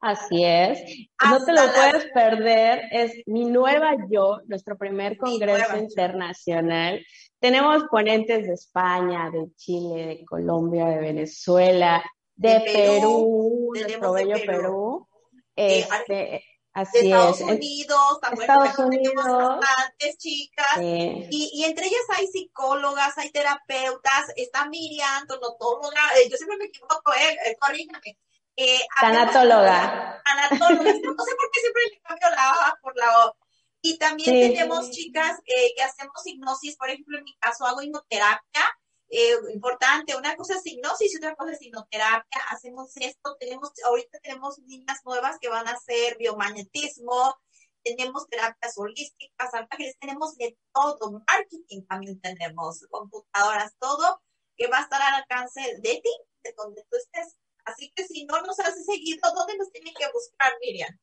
Así 0.00 0.44
es. 0.44 0.80
no 1.22 1.44
te 1.44 1.52
lo 1.52 1.72
puedes 1.72 2.10
perder. 2.12 2.82
Es 2.90 3.12
mi 3.26 3.44
nueva 3.44 3.96
yo, 4.10 4.40
nuestro 4.46 4.78
primer 4.78 5.18
congreso 5.18 5.76
internacional. 5.76 7.04
Tenemos 7.40 7.84
ponentes 7.90 8.46
de 8.46 8.52
España, 8.52 9.30
de 9.30 9.54
Chile, 9.56 10.06
de 10.06 10.24
Colombia, 10.24 10.86
de 10.86 10.98
Venezuela, 10.98 12.02
de, 12.36 12.60
Perú, 12.60 13.72
de 13.74 13.96
bello 13.96 14.46
Perú. 14.46 15.08
Este, 15.56 16.44
así 16.72 16.98
Estados 16.98 17.40
es. 17.40 17.46
Unidos, 17.46 18.18
Estados 18.32 18.78
Unidos. 18.78 19.14
bastantes 19.24 20.18
chicas. 20.18 20.78
Y, 20.80 21.50
y, 21.54 21.64
entre 21.64 21.86
ellas 21.86 22.00
hay 22.16 22.26
psicólogas, 22.26 23.16
hay 23.18 23.30
terapeutas, 23.30 24.32
está 24.36 24.68
Miriam, 24.68 25.26
tonotóloga, 25.26 26.00
eh, 26.18 26.28
yo 26.30 26.36
siempre 26.36 26.58
me 26.58 26.66
equivoco, 26.66 27.12
eh, 27.14 27.38
eh 27.46 27.56
corríjame 27.58 28.18
eh, 28.56 28.80
Anatóloga. 28.96 30.22
Anatóloga. 30.24 30.92
No 31.16 31.24
sé 31.24 31.34
por 31.36 31.50
qué 31.50 31.60
siempre 31.60 31.82
le 31.90 32.00
cambio 32.02 32.30
la 32.30 32.50
A 32.50 32.78
por 32.82 32.96
la 32.96 33.26
O. 33.26 33.36
Y 33.82 33.98
también 33.98 34.52
tenemos 34.52 34.90
chicas 34.90 35.38
eh, 35.46 35.72
que 35.74 35.82
hacemos 35.82 36.26
hipnosis, 36.26 36.76
por 36.76 36.90
ejemplo, 36.90 37.18
en 37.18 37.24
mi 37.24 37.34
caso 37.36 37.64
hago 37.64 37.82
hipnoterapia. 37.82 38.62
Eh, 39.08 39.34
importante, 39.52 40.14
una 40.14 40.36
cosa 40.36 40.54
es 40.54 40.66
hipnosis 40.66 41.12
y 41.12 41.16
otra 41.16 41.34
cosa 41.34 41.52
es 41.52 41.62
hipnoterapia. 41.62 42.42
Hacemos 42.50 42.96
esto, 42.96 43.36
tenemos, 43.38 43.72
ahorita 43.84 44.18
tenemos 44.20 44.58
niñas 44.60 45.00
nuevas 45.04 45.38
que 45.40 45.48
van 45.48 45.66
a 45.66 45.72
hacer 45.72 46.16
biomagnetismo, 46.18 47.34
tenemos 47.82 48.28
terapias 48.28 48.76
holísticas, 48.76 49.54
ángeles, 49.54 49.96
tenemos 49.98 50.36
de 50.36 50.56
todo, 50.72 51.22
marketing 51.26 51.86
también 51.88 52.20
tenemos, 52.20 52.86
computadoras, 52.90 53.72
todo 53.78 54.20
que 54.56 54.68
va 54.68 54.78
a 54.78 54.82
estar 54.82 55.00
al 55.00 55.14
alcance 55.14 55.60
de 55.60 56.00
ti, 56.02 56.10
de 56.44 56.54
donde 56.56 56.84
tú 56.90 56.96
estés. 56.96 57.36
Así 57.64 57.90
que 57.96 58.06
si 58.06 58.26
no 58.26 58.42
nos 58.42 58.58
has 58.60 58.84
seguido, 58.84 59.20
¿dónde 59.34 59.56
nos 59.56 59.72
tienen 59.72 59.94
que 59.94 60.06
buscar, 60.12 60.52
Miriam? 60.60 60.98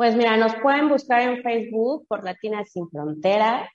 Pues 0.00 0.16
mira, 0.16 0.38
nos 0.38 0.54
pueden 0.62 0.88
buscar 0.88 1.20
en 1.20 1.42
Facebook 1.42 2.06
por 2.08 2.24
Latinas 2.24 2.70
Sin 2.72 2.88
Fronteras, 2.88 3.68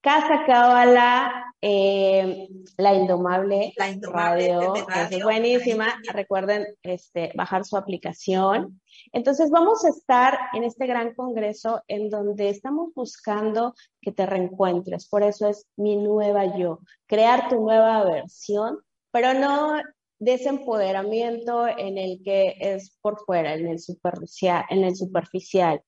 Casa 0.00 0.44
Cábala, 0.46 1.52
eh, 1.60 2.46
La 2.76 2.94
Indomable, 2.94 3.72
la 3.76 3.88
Indomable 3.88 4.56
Radio, 4.56 4.74
es 5.10 5.24
buenísima. 5.24 6.00
Recuerden 6.12 6.64
este, 6.84 7.32
bajar 7.34 7.64
su 7.64 7.76
aplicación. 7.76 8.80
Entonces 9.10 9.50
vamos 9.50 9.84
a 9.84 9.88
estar 9.88 10.38
en 10.52 10.62
este 10.62 10.86
gran 10.86 11.12
congreso 11.12 11.82
en 11.88 12.08
donde 12.08 12.48
estamos 12.48 12.94
buscando 12.94 13.74
que 14.00 14.12
te 14.12 14.24
reencuentres. 14.26 15.08
Por 15.08 15.24
eso 15.24 15.48
es 15.48 15.66
mi 15.74 15.96
nueva 15.96 16.56
yo, 16.56 16.78
crear 17.08 17.48
tu 17.48 17.60
nueva 17.60 18.04
versión, 18.04 18.78
pero 19.10 19.34
no 19.34 19.74
desempoderamiento 20.22 21.66
en 21.66 21.98
el 21.98 22.22
que 22.22 22.54
es 22.60 22.96
por 23.00 23.18
fuera, 23.24 23.54
en 23.54 23.66
el 23.68 24.96
superficial. 24.96 25.82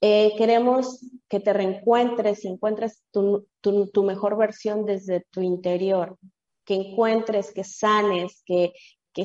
Eh, 0.00 0.34
queremos 0.36 1.00
que 1.28 1.38
te 1.38 1.52
reencuentres 1.52 2.44
encuentres 2.44 3.04
tu, 3.12 3.46
tu, 3.60 4.02
mejor 4.02 4.36
versión 4.36 4.84
desde 4.84 5.24
tu 5.30 5.42
interior, 5.42 6.18
que 6.64 6.74
encuentres, 6.74 7.52
que 7.52 7.62
sanes, 7.62 8.42
que, 8.44 8.72
que 9.12 9.24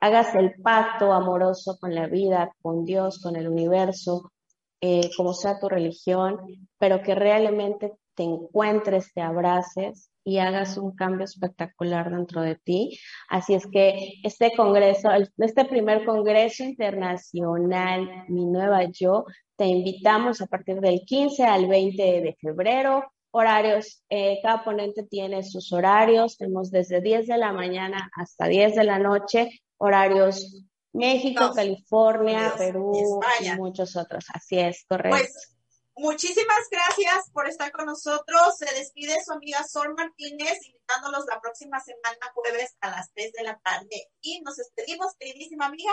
hagas 0.00 0.34
el 0.34 0.54
pacto 0.60 1.12
amoroso 1.12 1.78
con 1.80 1.94
la 1.94 2.08
vida, 2.08 2.50
con 2.60 2.84
Dios, 2.84 3.20
con 3.22 3.36
el 3.36 3.46
universo, 3.46 4.32
eh, 4.80 5.08
como 5.16 5.34
sea 5.34 5.60
tu 5.60 5.68
religión, 5.68 6.40
pero 6.78 7.00
que 7.00 7.14
realmente 7.14 7.92
te 8.14 8.24
encuentres, 8.24 9.12
te 9.14 9.20
abraces 9.20 10.10
y 10.28 10.38
hagas 10.38 10.76
un 10.76 10.94
cambio 10.94 11.24
espectacular 11.24 12.10
dentro 12.10 12.42
de 12.42 12.56
ti. 12.56 13.00
Así 13.30 13.54
es 13.54 13.66
que 13.66 14.20
este 14.22 14.52
congreso, 14.54 15.08
este 15.38 15.64
primer 15.64 16.04
congreso 16.04 16.64
internacional, 16.64 18.24
Mi 18.28 18.44
Nueva 18.44 18.84
Yo, 18.84 19.24
te 19.56 19.64
invitamos 19.64 20.42
a 20.42 20.46
partir 20.46 20.80
del 20.80 21.00
15 21.06 21.44
al 21.44 21.66
20 21.66 22.02
de 22.02 22.36
febrero. 22.38 23.10
Horarios, 23.30 24.04
eh, 24.10 24.38
cada 24.42 24.64
ponente 24.64 25.02
tiene 25.04 25.42
sus 25.42 25.72
horarios, 25.72 26.36
tenemos 26.36 26.70
desde 26.70 27.00
10 27.00 27.26
de 27.26 27.38
la 27.38 27.54
mañana 27.54 28.10
hasta 28.14 28.48
10 28.48 28.74
de 28.74 28.84
la 28.84 28.98
noche, 28.98 29.62
horarios 29.78 30.62
México, 30.92 31.52
California, 31.54 32.52
Perú 32.58 32.92
y 33.40 33.50
muchos 33.56 33.96
otros. 33.96 34.26
Así 34.34 34.58
es, 34.58 34.84
correcto. 34.86 35.16
Pues, 35.16 35.57
Muchísimas 35.98 36.68
gracias 36.70 37.28
por 37.32 37.48
estar 37.48 37.72
con 37.72 37.86
nosotros. 37.86 38.56
Se 38.56 38.72
despide 38.72 39.16
su 39.24 39.32
amiga 39.32 39.64
Sol 39.64 39.94
Martínez, 39.96 40.56
invitándolos 40.64 41.26
la 41.26 41.40
próxima 41.40 41.80
semana, 41.80 42.32
jueves 42.34 42.76
a 42.80 42.90
las 42.90 43.12
3 43.14 43.32
de 43.32 43.42
la 43.42 43.58
tarde. 43.58 44.06
Y 44.20 44.40
nos 44.42 44.56
despedimos, 44.56 45.16
queridísima 45.18 45.66
amiga. 45.66 45.90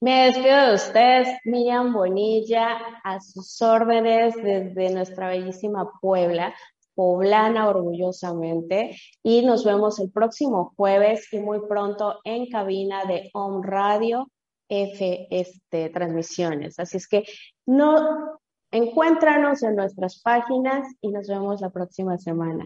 Me 0.00 0.26
despido 0.26 0.68
de 0.68 0.74
ustedes, 0.74 1.38
Miriam 1.44 1.92
Bonilla, 1.92 2.78
a 3.02 3.18
sus 3.20 3.60
órdenes 3.60 4.36
desde 4.36 4.94
nuestra 4.94 5.30
bellísima 5.30 5.90
Puebla, 6.00 6.54
poblana 6.94 7.68
orgullosamente, 7.68 8.96
y 9.24 9.44
nos 9.44 9.64
vemos 9.64 9.98
el 9.98 10.12
próximo 10.12 10.74
jueves 10.76 11.26
y 11.32 11.40
muy 11.40 11.58
pronto 11.66 12.20
en 12.22 12.48
cabina 12.48 13.04
de 13.04 13.30
Home 13.34 13.66
Radio 13.66 14.28
F 14.68 15.26
este, 15.30 15.90
transmisiones. 15.90 16.78
Así 16.78 16.98
es 16.98 17.08
que 17.08 17.24
no 17.66 18.40
encuéntranos 18.72 19.62
en 19.62 19.76
nuestras 19.76 20.20
páginas 20.20 20.88
y 21.00 21.10
nos 21.12 21.28
vemos 21.28 21.60
la 21.60 21.70
próxima 21.70 22.18
semana. 22.18 22.64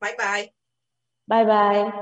Bye 0.00 0.16
bye. 0.18 0.54
Bye 1.26 1.44
bye. 1.44 1.92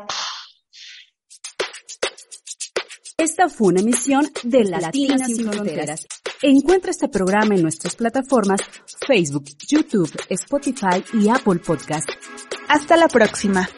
Esta 3.18 3.50
fue 3.50 3.68
una 3.68 3.80
emisión 3.80 4.26
de 4.44 4.64
Latinas, 4.64 5.26
sin, 5.26 5.52
Fronteras. 5.52 6.06
Encuentra 6.40 6.90
este 6.90 7.08
programa 7.08 7.54
en 7.54 7.62
nuestras 7.62 7.94
plataformas 7.94 8.62
Facebook, 9.06 9.44
YouTube, 9.68 10.10
Spotify 10.30 11.04
y 11.12 11.28
Apple 11.28 11.60
Podcast. 11.64 12.08
Hasta 12.68 12.96
la 12.96 13.08
próxima. 13.08 13.68